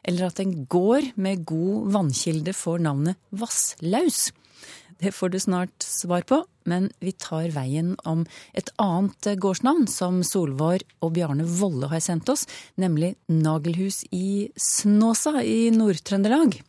Eller 0.00 0.30
at 0.30 0.40
en 0.40 0.54
gård 0.64 1.10
med 1.20 1.42
god 1.44 1.90
vannkilde 1.92 2.54
får 2.56 2.80
navnet 2.86 3.20
vasslaus? 3.36 4.30
Det 4.96 5.12
får 5.12 5.34
du 5.34 5.38
snart 5.44 5.84
svar 5.84 6.24
på, 6.24 6.40
men 6.64 6.88
vi 7.04 7.12
tar 7.12 7.50
veien 7.52 7.92
om 8.08 8.24
et 8.56 8.72
annet 8.80 9.28
gårdsnavn 9.44 9.84
som 9.92 10.22
Solvår 10.24 10.86
og 11.04 11.12
Bjarne 11.18 11.44
Volle 11.44 11.92
har 11.92 12.00
sendt 12.00 12.32
oss, 12.32 12.46
nemlig 12.80 13.12
Nagelhus 13.28 14.06
i 14.08 14.48
Snåsa 14.56 15.42
i 15.44 15.68
Nord-Trøndelag. 15.76 16.62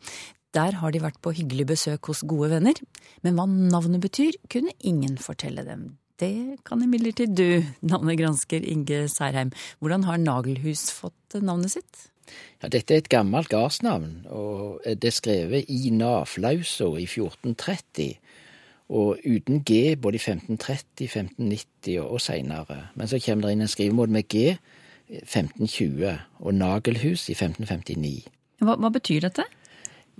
Der 0.52 0.80
har 0.82 0.92
de 0.92 1.06
vært 1.08 1.22
på 1.24 1.32
hyggelig 1.40 1.70
besøk 1.72 2.12
hos 2.12 2.26
gode 2.28 2.52
venner, 2.52 2.76
men 3.24 3.38
hva 3.38 3.48
navnet 3.48 4.04
betyr, 4.04 4.36
kunne 4.50 4.76
ingen 4.84 5.16
fortelle 5.16 5.64
dem. 5.64 5.94
Det 6.20 6.62
kan 6.62 6.82
imidlertid 6.82 7.34
du, 7.34 7.64
navnegransker 7.82 8.62
Inge 8.62 9.08
Særheim. 9.10 9.50
Hvordan 9.82 10.04
har 10.06 10.20
Nagelhus 10.22 10.86
fått 10.94 11.34
navnet 11.42 11.74
sitt? 11.74 12.04
Ja, 12.62 12.70
dette 12.70 12.94
er 12.94 13.02
et 13.02 13.10
gammelt 13.10 13.50
gardsnavn, 13.50 14.22
og 14.30 14.84
det 14.86 15.10
er 15.10 15.16
skrevet 15.16 15.66
i 15.68 15.90
Naflausa 15.90 16.86
i 16.94 17.08
1430. 17.08 18.14
Og 18.94 19.18
uten 19.26 19.64
G 19.66 19.96
både 19.98 20.20
i 20.20 20.22
1530, 20.22 21.08
1590 21.10 21.98
og, 22.04 22.20
seinere. 22.20 22.78
Men 22.94 23.10
så 23.10 23.18
kommer 23.18 23.48
det 23.48 23.56
inn 23.56 23.66
en 23.66 23.74
skrivemåte 23.74 24.14
med 24.14 24.28
G 24.30 24.54
1520 25.10 26.14
og 26.40 26.54
Nagelhus 26.54 27.28
i 27.28 27.34
1559. 27.34 28.28
Hva, 28.62 28.78
hva 28.78 28.90
betyr 28.94 29.26
dette? 29.26 29.48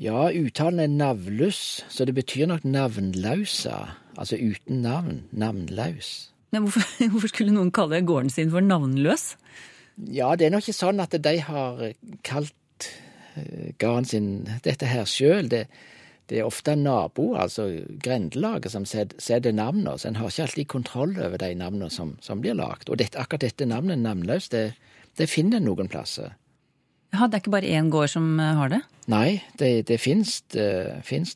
Ja, 0.00 0.26
uttalen 0.34 0.82
er 0.82 0.90
navlus, 0.90 1.84
så 1.88 2.04
det 2.04 2.16
betyr 2.16 2.48
nok 2.50 2.64
navnlausa. 2.66 3.94
Altså 4.16 4.38
uten 4.38 4.82
navn. 4.84 5.22
Navnløs. 5.32 6.12
Men 6.54 6.66
hvorfor, 6.66 6.84
hvorfor 7.12 7.32
skulle 7.32 7.54
noen 7.54 7.72
kalle 7.74 8.02
gården 8.06 8.30
sin 8.30 8.52
for 8.52 8.62
navnløs? 8.64 9.34
Ja, 10.10 10.34
det 10.34 10.46
er 10.48 10.54
nok 10.54 10.64
ikke 10.66 10.76
sånn 10.76 11.02
at 11.02 11.14
de 11.22 11.34
har 11.46 11.82
kalt 12.26 12.88
eh, 13.38 13.72
gården 13.78 14.06
sin 14.10 14.30
dette 14.66 14.86
her 14.90 15.06
sjøl. 15.06 15.50
Det, 15.50 15.64
det 16.30 16.40
er 16.40 16.48
ofte 16.48 16.74
naboer, 16.78 17.36
altså 17.44 17.68
grendelaget, 18.02 18.72
som 18.72 18.86
set- 18.88 19.14
setter 19.22 19.54
navnene. 19.54 19.96
Så 19.98 20.08
en 20.10 20.18
har 20.18 20.30
ikke 20.30 20.46
alltid 20.48 20.70
kontroll 20.72 21.16
over 21.18 21.38
de 21.42 21.52
navnene 21.58 21.90
som, 21.92 22.14
som 22.24 22.40
blir 22.42 22.56
lagd. 22.58 22.88
Og 22.90 22.98
dette, 23.02 23.18
akkurat 23.20 23.44
dette 23.46 23.68
navnet, 23.70 24.00
navnløs, 24.02 24.48
det, 24.54 24.64
det 25.18 25.30
finner 25.30 25.60
en 25.60 25.68
noen 25.68 25.90
plasser. 25.92 26.32
Ja, 27.14 27.28
Det 27.28 27.38
er 27.38 27.42
ikke 27.44 27.54
bare 27.54 27.74
én 27.78 27.90
gård 27.94 28.10
som 28.10 28.40
eh, 28.42 28.54
har 28.58 28.72
det? 28.72 28.80
Nei, 29.06 29.42
det, 29.60 29.86
det 29.88 30.00
finnes, 30.00 30.40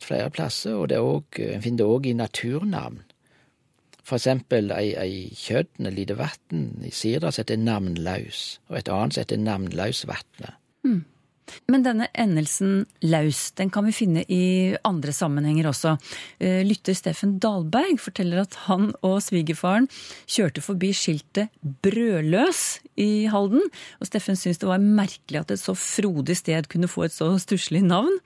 flere 0.02 0.30
plasser, 0.34 0.74
og 0.74 0.88
det 0.90 0.98
også, 0.98 1.44
en 1.44 1.62
finner 1.62 1.82
det 1.82 1.86
òg 1.86 2.08
i 2.08 2.16
naturnavn. 2.16 3.02
For 4.08 4.16
eksempel 4.16 4.72
ei, 4.72 4.94
ei 4.96 5.28
kjøtten, 5.36 5.86
et 5.86 5.94
lite 5.94 6.16
vann 6.16 6.70
i 6.82 6.90
Sirdal 6.90 7.34
som 7.34 7.44
heter 7.44 7.60
Navnlaus, 7.60 8.58
og 8.72 8.80
et 8.80 8.88
annet 8.88 9.14
som 9.14 9.26
heter 9.26 9.42
Navnlausvatnet. 9.44 10.56
Men 11.70 11.84
denne 11.86 12.08
endelsen 12.18 12.84
laus, 13.06 13.48
den 13.58 13.72
kan 13.74 13.86
vi 13.88 13.94
finne 13.96 14.24
i 14.28 14.76
andre 14.86 15.14
sammenhenger 15.14 15.70
også. 15.70 15.96
Eh, 16.40 16.62
Lytter 16.66 16.96
Steffen 16.96 17.38
Dahlberg 17.42 18.00
forteller 18.02 18.44
at 18.44 18.58
han 18.66 18.90
og 19.02 19.18
svigerfaren 19.24 19.88
kjørte 20.28 20.64
forbi 20.64 20.92
skiltet 20.96 21.52
Brødløs 21.84 22.80
i 22.98 23.26
Halden, 23.30 23.64
og 24.00 24.08
Steffen 24.08 24.38
syntes 24.38 24.62
det 24.62 24.70
var 24.70 24.82
merkelig 24.82 25.42
at 25.42 25.52
et 25.54 25.62
så 25.62 25.76
frodig 25.78 26.38
sted 26.40 26.70
kunne 26.70 26.90
få 26.90 27.06
et 27.06 27.14
så 27.14 27.30
stusslig 27.42 27.84
navn. 27.86 28.18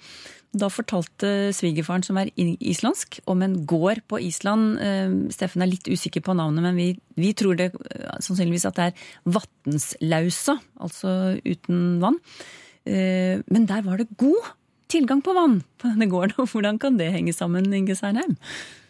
Da 0.53 0.69
fortalte 0.69 1.49
svigerfaren, 1.57 2.03
som 2.05 2.19
er 2.21 2.29
islandsk, 2.37 3.23
om 3.31 3.41
en 3.45 3.55
gård 3.69 4.03
på 4.09 4.21
Island. 4.21 4.77
Eh, 4.85 5.15
Steffen 5.33 5.65
er 5.65 5.71
litt 5.71 5.89
usikker 5.89 6.25
på 6.25 6.37
navnet, 6.37 6.61
men 6.67 6.77
vi, 6.77 6.89
vi 7.17 7.33
tror 7.33 7.57
det 7.57 7.71
eh, 7.73 8.19
sannsynligvis 8.21 8.69
at 8.69 8.77
det 8.77 8.91
er 8.91 9.07
Vatnslausa, 9.39 10.59
altså 10.85 11.15
uten 11.47 12.03
vann. 12.05 12.21
Eh, 12.87 13.41
Men 13.47 13.67
der 13.69 13.83
var 13.83 13.97
det 13.97 14.09
god 14.19 14.53
tilgang 14.93 15.23
på 15.25 15.33
vann 15.33 15.63
på 15.79 15.89
denne 15.89 16.11
gården. 16.11 16.33
og 16.39 16.49
Hvordan 16.49 16.79
kan 16.79 16.99
det 16.99 17.13
henge 17.13 17.33
sammen, 17.33 17.73
Inge 17.73 17.95
Seinheim? 17.97 18.37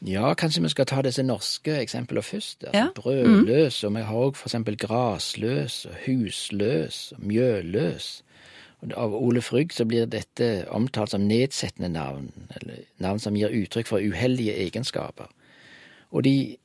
Ja, 0.06 0.34
kanskje 0.34 0.62
vi 0.62 0.68
skal 0.68 0.86
ta 0.86 1.02
disse 1.02 1.22
norske 1.22 1.76
eksemplene 1.78 2.22
først. 2.22 2.64
Altså 2.64 2.74
Ja. 2.78 2.86
Brødløs, 2.94 3.84
og 3.84 3.94
vi 3.94 4.00
har 4.02 4.14
òg 4.14 4.34
for 4.36 4.48
eksempel 4.48 4.76
grasløs, 4.76 5.86
og 5.86 5.94
husløs, 6.06 7.12
og 7.12 7.20
mjølløs. 7.22 8.22
Av 8.96 9.14
Ole 9.14 9.40
Frygg 9.40 9.70
så 9.72 9.84
blir 9.86 10.06
dette 10.06 10.66
omtalt 10.68 11.10
som 11.10 11.20
nedsettende 11.20 11.88
navn, 11.92 12.32
eller 12.56 12.74
navn 12.98 13.18
som 13.18 13.34
gir 13.36 13.48
uttrykk 13.54 13.86
for 13.86 13.98
uheldige 13.98 14.56
egenskaper. 14.58 15.28
Og 16.10 16.24
de 16.24 16.56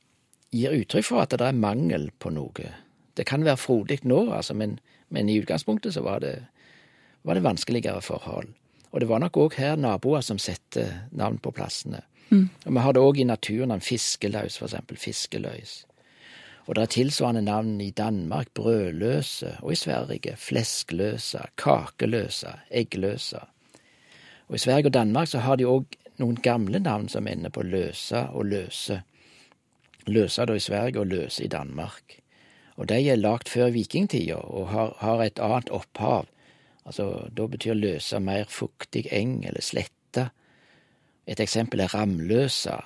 gir 0.52 0.70
uttrykk 0.80 1.04
for 1.04 1.20
at 1.22 1.30
det 1.30 1.40
er 1.40 1.52
mangel 1.52 2.10
på 2.18 2.30
noe. 2.34 2.72
Det 3.16 3.26
kan 3.26 3.44
være 3.44 3.56
frodig 3.56 4.00
nå, 4.02 4.32
altså, 4.34 4.54
men, 4.54 4.80
men 5.10 5.28
i 5.28 5.38
utgangspunktet 5.40 5.94
så 5.94 6.02
var 6.02 6.18
det, 6.18 6.40
var 7.22 7.34
det 7.34 7.44
vanskeligere 7.44 8.02
forhold. 8.02 8.48
Og 8.90 9.00
det 9.00 9.08
var 9.08 9.20
nok 9.20 9.36
òg 9.36 9.58
her 9.58 9.76
naboer 9.76 10.24
som 10.24 10.38
satte 10.38 10.86
navn 11.12 11.38
på 11.38 11.52
plassene. 11.52 12.00
Og 12.66 12.72
Vi 12.74 12.78
har 12.78 12.92
det 12.92 13.00
òg 13.00 13.18
i 13.20 13.24
naturen, 13.24 13.70
en 13.70 13.80
fiskelaus, 13.80 14.58
for 14.58 14.66
eksempel. 14.66 14.96
Fiskeløys. 14.96 15.84
Og 16.66 16.74
det 16.74 16.82
er 16.82 16.86
tilsvarende 16.86 17.42
navn 17.42 17.80
i 17.80 17.90
Danmark, 17.90 18.48
brødløse, 18.54 19.56
og 19.62 19.72
i 19.72 19.74
Sverige 19.74 20.36
fleskløse, 20.36 21.38
kakeløse, 21.56 22.52
eggløse. 22.70 23.40
Og 24.48 24.54
i 24.54 24.58
Sverige 24.58 24.86
og 24.86 24.94
Danmark 24.94 25.28
så 25.28 25.38
har 25.38 25.56
de 25.56 25.64
òg 25.64 25.84
noen 26.18 26.36
gamle 26.36 26.78
navn 26.78 27.08
som 27.08 27.26
ender 27.26 27.50
på 27.50 27.62
løse 27.62 28.26
og 28.28 28.44
løse. 28.44 29.02
Løse 30.06 30.44
da 30.44 30.54
i 30.54 30.60
Sverige 30.60 31.00
og 31.00 31.06
løse 31.06 31.44
i 31.44 31.48
Danmark. 31.48 32.20
Og 32.76 32.88
de 32.88 33.00
er 33.08 33.16
lagd 33.16 33.48
før 33.48 33.70
vikingtida 33.70 34.34
og 34.34 34.68
har, 34.68 34.96
har 34.98 35.22
et 35.22 35.38
annet 35.38 35.70
opphav. 35.70 36.26
Altså, 36.88 37.28
da 37.36 37.46
betyr 37.50 37.76
løse 37.76 38.20
mer 38.24 38.48
fuktig 38.48 39.06
eng 39.12 39.42
eller 39.48 39.64
slette. 39.64 40.30
Et 41.28 41.40
eksempel 41.44 41.84
er 41.84 41.92
ramløsa 41.92 42.78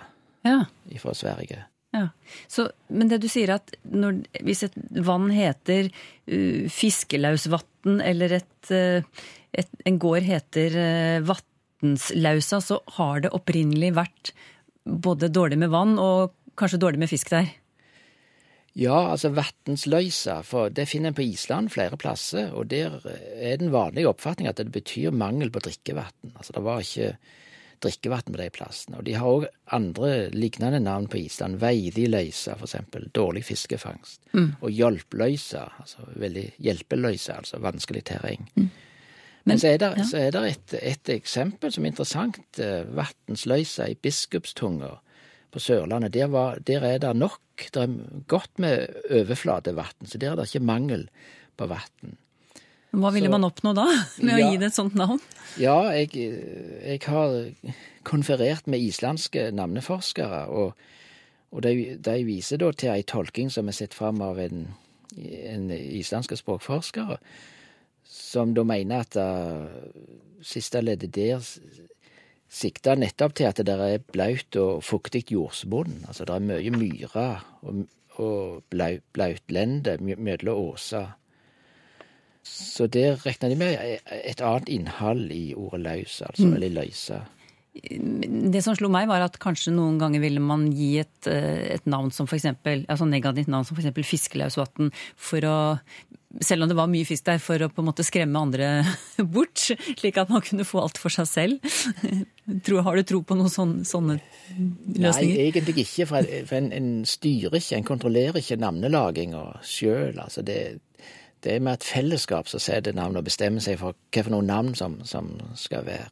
Ja, 0.42 0.64
fra 0.98 1.14
Sverige. 1.14 1.60
ja. 1.94 2.08
Så, 2.50 2.66
men 2.88 3.12
det 3.12 3.20
du 3.22 3.28
sier 3.30 3.54
at 3.54 3.70
når, 3.86 4.24
hvis 4.42 4.64
et 4.66 4.74
vann 5.06 5.30
heter 5.30 5.86
uh, 5.92 6.66
Fiskelausvatn, 6.66 8.00
eller 8.02 8.40
et, 8.40 8.70
uh, 8.74 9.06
et, 9.54 9.70
en 9.86 10.00
gård 10.02 10.26
heter 10.26 10.74
uh, 10.74 11.22
Vatnslausa, 11.30 12.58
så 12.60 12.80
har 12.98 13.22
det 13.22 13.34
opprinnelig 13.38 13.94
vært 13.94 14.34
både 14.82 15.30
dårlig 15.30 15.60
med 15.62 15.70
vann 15.70 15.94
og 16.02 16.34
kanskje 16.58 16.82
dårlig 16.82 17.04
med 17.04 17.12
fisk 17.12 17.30
der? 17.30 17.52
Ja, 18.78 19.10
altså 19.12 19.28
vatnsløysa, 19.36 20.38
for 20.48 20.72
det 20.72 20.86
finner 20.88 21.12
en 21.12 21.16
på 21.18 21.26
Island 21.26 21.68
flere 21.74 21.98
plasser, 22.00 22.54
og 22.56 22.70
der 22.72 23.02
er 23.04 23.58
den 23.60 23.72
vanlige 23.72 24.08
oppfatning 24.08 24.48
at 24.48 24.56
det 24.56 24.72
betyr 24.72 25.12
mangel 25.12 25.52
på 25.52 25.60
drikkevann. 25.60 26.32
Altså 26.32 26.56
det 26.56 26.62
var 26.64 26.80
ikke 26.80 27.10
drikkevann 27.82 28.30
på 28.30 28.38
de 28.40 28.48
plassene. 28.54 29.00
Og 29.00 29.04
de 29.04 29.16
har 29.18 29.28
òg 29.28 29.44
andre 29.76 30.30
lignende 30.32 30.80
navn 30.80 31.08
på 31.12 31.20
Island. 31.20 31.58
Veidiløysa, 31.60 32.56
for 32.56 32.68
eksempel. 32.70 33.10
Dårlig 33.12 33.44
fiskefangst. 33.44 34.22
Og 34.62 34.70
hjelpløysa, 34.70 35.66
altså 35.82 36.08
veldig 36.22 36.46
hjelpeløysa, 36.62 37.42
altså 37.42 37.60
vanskelig 37.60 38.04
terreng. 38.08 38.48
Men, 39.44 39.58
så 39.58 39.72
er 39.74 39.80
det, 39.82 39.94
ja. 39.98 40.04
så 40.06 40.18
er 40.22 40.30
det 40.30 40.42
et, 40.48 40.74
et 40.94 41.08
eksempel 41.18 41.72
som 41.74 41.84
er 41.84 41.90
interessant. 41.90 42.38
eh, 42.62 42.84
Vatnsløysa 42.94 43.88
i 43.90 43.98
Biskupstunga 43.98 44.94
på 45.52 45.60
Sørlandet. 45.60 46.14
Der, 46.14 46.26
var, 46.32 46.58
der 46.66 46.84
er 46.88 46.98
det 47.02 47.12
nok. 47.16 47.38
Det 47.74 47.82
er 47.82 47.94
godt 48.28 48.58
med 48.62 48.88
overflatevann, 49.12 50.06
så 50.08 50.18
der 50.18 50.32
er 50.32 50.36
det 50.40 50.48
ikke 50.48 50.64
mangel 50.64 51.06
på 51.60 51.66
vann. 51.70 52.16
Hva 52.92 53.10
ville 53.12 53.28
Så- 53.28 53.32
man 53.32 53.44
oppnå 53.48 53.72
da, 53.76 53.86
med 54.24 54.38
Ja. 54.38 54.46
å 54.46 54.50
gi 54.52 54.56
det 54.60 54.66
et 54.72 54.74
sånt 54.76 54.94
navn? 54.94 55.20
Ja, 55.60 55.78
jeg, 55.96 56.10
jeg 56.16 57.00
har 57.06 57.52
konferert 58.04 58.66
med 58.66 58.80
islandske 58.84 59.50
navneforskere, 59.52 60.42
og, 60.52 60.74
og 61.52 61.62
de, 61.64 61.96
de 61.96 62.18
viser 62.28 62.60
da 62.60 62.72
til 62.72 62.90
ei 62.92 63.02
tolking 63.02 63.48
som 63.52 63.68
er 63.68 63.76
sett 63.76 63.94
fram 63.96 64.20
av 64.24 64.38
en, 64.40 64.66
en 65.16 65.70
islandske 65.70 66.36
språkforskere, 66.40 67.16
som 68.04 68.52
da 68.54 68.64
mener 68.64 69.04
at 69.06 69.16
uh, 69.16 69.68
siste 70.44 70.80
leddet 70.84 71.14
der 71.16 71.40
s- 72.52 72.58
sikter 72.62 72.94
nettopp 73.00 73.34
til 73.34 73.44
at 73.48 73.56
det 73.56 73.66
der 73.66 73.80
er 73.86 73.98
blaut 74.12 74.56
og 74.60 74.82
fuktig 74.84 75.24
jordsbunn. 75.32 76.04
Altså 76.08 76.24
det 76.28 76.34
er 76.36 76.44
mye 76.44 76.70
myrer 76.70 77.44
og, 77.62 77.84
og 78.20 78.62
blautlende 79.12 79.96
mellom 80.18 80.56
åser. 80.56 81.12
Så 82.44 82.86
der 82.90 83.16
regna 83.26 83.48
de 83.48 83.56
med 83.56 83.98
et 84.24 84.40
annet 84.42 84.68
innhold 84.68 85.30
i 85.30 85.54
ordet 85.54 85.80
løs, 85.80 86.22
altså, 86.26 86.42
eller 86.54 86.68
løyse. 86.82 87.20
Det 87.72 88.60
som 88.64 88.76
slo 88.76 88.90
meg, 88.92 89.08
var 89.08 89.24
at 89.24 89.38
kanskje 89.40 89.72
noen 89.72 89.96
ganger 90.00 90.20
ville 90.20 90.42
man 90.44 90.66
gi 90.76 90.98
et, 91.00 91.28
eh, 91.30 91.78
et 91.78 91.86
navn 91.88 92.10
som 92.12 92.28
for 92.28 92.36
eksempel, 92.36 92.84
altså 92.84 93.08
negativt 93.08 93.48
navn 93.48 93.64
som 93.64 93.78
f.eks. 93.78 93.94
Fiskelausvatn, 94.04 94.90
for 95.16 95.48
å 95.48 95.56
selv 96.40 96.64
om 96.64 96.70
det 96.70 96.76
var 96.76 96.88
mye 96.88 97.04
fisk 97.04 97.26
der, 97.26 97.40
for 97.42 97.60
å 97.60 97.68
på 97.72 97.82
en 97.82 97.88
måte 97.90 98.04
skremme 98.06 98.40
andre 98.40 98.68
bort, 99.34 99.66
slik 99.98 100.20
at 100.20 100.30
man 100.32 100.44
kunne 100.44 100.66
få 100.68 100.82
alt 100.84 101.00
for 101.00 101.12
seg 101.12 101.28
selv. 101.28 101.74
Har 102.86 102.96
du 102.98 103.02
tro 103.06 103.22
på 103.24 103.36
noen 103.38 103.52
sånne, 103.52 103.84
sånne 103.88 104.18
Nei, 104.52 105.12
egentlig 105.46 105.84
ikke, 105.84 106.06
for, 106.10 106.30
for 106.48 106.58
en, 106.58 106.70
en 106.76 106.88
styrer 107.08 107.58
ikke, 107.58 107.76
en 107.78 107.88
kontrollerer 107.88 108.40
ikke 108.40 108.60
navnelaginga 108.60 109.44
sjøl. 109.66 110.18
Altså 110.20 110.44
det, 110.46 110.58
det 111.44 111.56
er 111.56 111.62
med 111.64 111.78
et 111.78 111.86
fellesskap 111.86 112.50
som 112.50 112.62
setter 112.62 112.96
navn 112.96 113.18
og 113.20 113.28
bestemmer 113.28 113.64
seg 113.64 113.80
for 113.80 113.96
hva 113.96 114.24
for 114.24 114.34
noen 114.34 114.50
navn 114.50 114.74
som, 114.78 115.00
som 115.08 115.34
skal 115.58 115.86
være. 115.88 116.10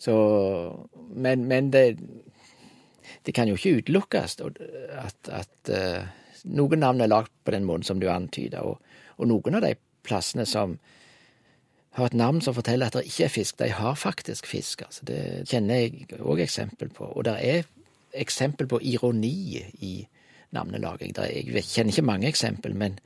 Så, 0.00 0.14
men, 1.12 1.44
men 1.44 1.68
det, 1.74 1.98
det 3.26 3.34
kan 3.36 3.50
jo 3.50 3.58
ikke 3.58 3.82
utelukkes 3.82 4.38
at, 4.40 5.28
at 5.28 5.72
uh, 5.74 6.06
noen 6.48 6.80
navn 6.80 7.04
er 7.04 7.10
lagd 7.12 7.32
på 7.44 7.52
den 7.52 7.66
måten 7.68 7.84
som 7.84 8.00
du 8.00 8.08
antyder, 8.08 8.64
og, 8.64 8.80
og 9.20 9.28
noen 9.28 9.58
av 9.58 9.66
de 9.66 9.74
plassene 10.06 10.46
som 10.48 10.78
har 11.98 12.06
et 12.06 12.16
navn 12.16 12.40
som 12.40 12.54
forteller 12.54 12.86
at 12.86 12.96
det 12.96 13.08
ikke 13.10 13.26
er 13.26 13.34
fisk, 13.34 13.58
de 13.58 13.68
har 13.74 13.98
faktisk 13.98 14.46
fisk. 14.46 14.86
Altså, 14.86 15.04
det 15.04 15.20
kjenner 15.50 15.82
jeg 15.82 16.06
òg 16.22 16.40
eksempel 16.44 16.88
på. 16.94 17.08
Og 17.10 17.26
det 17.26 17.34
er 17.42 17.68
eksempel 18.14 18.68
på 18.70 18.78
ironi 18.82 19.58
i 19.82 19.94
navnelaging. 20.54 21.12
Der 21.16 21.22
er- 21.22 21.50
jeg 21.54 21.64
kjenner 21.64 21.92
ikke 21.92 22.02
mange 22.02 22.28
eksempel, 22.28 22.74
men 22.74 22.98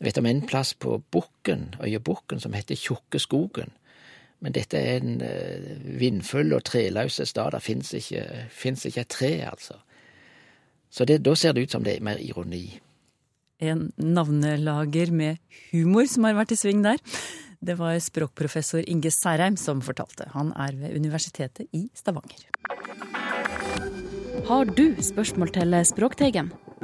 jeg 0.00 0.06
vet 0.06 0.18
om 0.18 0.26
en 0.26 0.46
plass 0.46 0.74
på 0.74 1.02
Bukken, 1.10 1.74
øya 1.80 1.98
som 2.38 2.52
heter 2.52 2.76
Tjukke 2.76 3.18
skogen. 3.18 3.72
Men 4.44 4.54
dette 4.54 4.78
er 4.78 5.00
en 5.02 5.22
eh, 5.24 5.70
vindfull 5.98 6.54
og 6.54 6.62
treløs 6.68 7.18
stad. 7.26 7.54
Det 7.56 7.62
fins 7.64 7.94
ikke, 7.98 8.24
ikke 8.62 9.02
et 9.02 9.10
tre, 9.10 9.32
altså. 9.48 9.80
Så 10.90 11.04
det, 11.04 11.20
da 11.26 11.34
ser 11.36 11.56
det 11.56 11.66
ut 11.66 11.74
som 11.74 11.84
det 11.84 11.96
er 11.96 12.06
mer 12.06 12.20
ironi. 12.22 12.78
En 13.58 13.88
navnelager 13.98 15.10
med 15.10 15.42
humor 15.72 16.06
som 16.06 16.28
har 16.28 16.38
vært 16.38 16.54
i 16.54 16.60
sving 16.60 16.84
der. 16.86 17.02
Det 17.58 17.74
var 17.80 17.98
språkprofessor 17.98 18.86
Inge 18.86 19.10
Særheim 19.10 19.58
som 19.58 19.82
fortalte. 19.82 20.28
Han 20.36 20.52
er 20.54 20.78
ved 20.78 20.94
Universitetet 20.94 21.66
i 21.74 21.88
Stavanger. 21.98 22.46
Har 24.46 24.70
du 24.70 24.94
spørsmål 25.02 25.50
til 25.58 25.74
Språkteigen? 25.90 26.54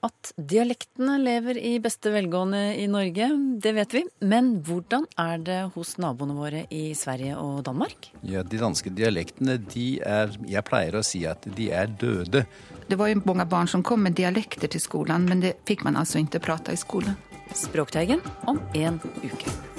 At 0.00 0.30
dialektene 0.36 1.18
lever 1.20 1.58
i 1.60 1.74
beste 1.82 2.08
velgående 2.14 2.60
i 2.80 2.86
Norge, 2.88 3.26
det 3.60 3.72
vet 3.76 3.96
vi. 3.98 4.00
Men 4.24 4.54
hvordan 4.64 5.04
er 5.20 5.42
det 5.44 5.58
hos 5.74 5.98
naboene 6.00 6.36
våre 6.38 6.62
i 6.72 6.94
Sverige 6.96 7.36
og 7.36 7.60
Danmark? 7.68 8.08
Ja, 8.24 8.40
De 8.42 8.60
danske 8.60 8.92
dialektene 8.96 9.58
de 9.60 10.00
er 10.00 10.32
Jeg 10.48 10.64
pleier 10.64 10.96
å 10.96 11.04
si 11.04 11.26
at 11.28 11.44
de 11.44 11.68
er 11.76 11.92
døde. 12.00 12.46
Det 12.88 12.98
var 12.98 13.12
jo 13.12 13.20
mange 13.26 13.44
barn 13.44 13.68
som 13.68 13.84
kom 13.84 14.00
med 14.06 14.16
dialekter 14.16 14.72
til 14.72 14.80
skolen, 14.80 15.28
men 15.28 15.44
det 15.44 15.58
fikk 15.68 15.84
man 15.84 16.00
altså 16.00 16.22
ikke 16.24 16.40
prata 16.48 16.72
i 16.72 16.80
skolen. 16.80 17.18
Språkteigen 17.52 18.24
om 18.48 18.62
en 18.72 19.02
uke. 19.20 19.69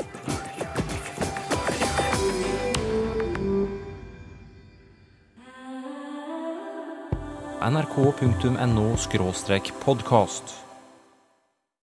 nrk.no 7.70 8.98
podkast. 9.86 10.71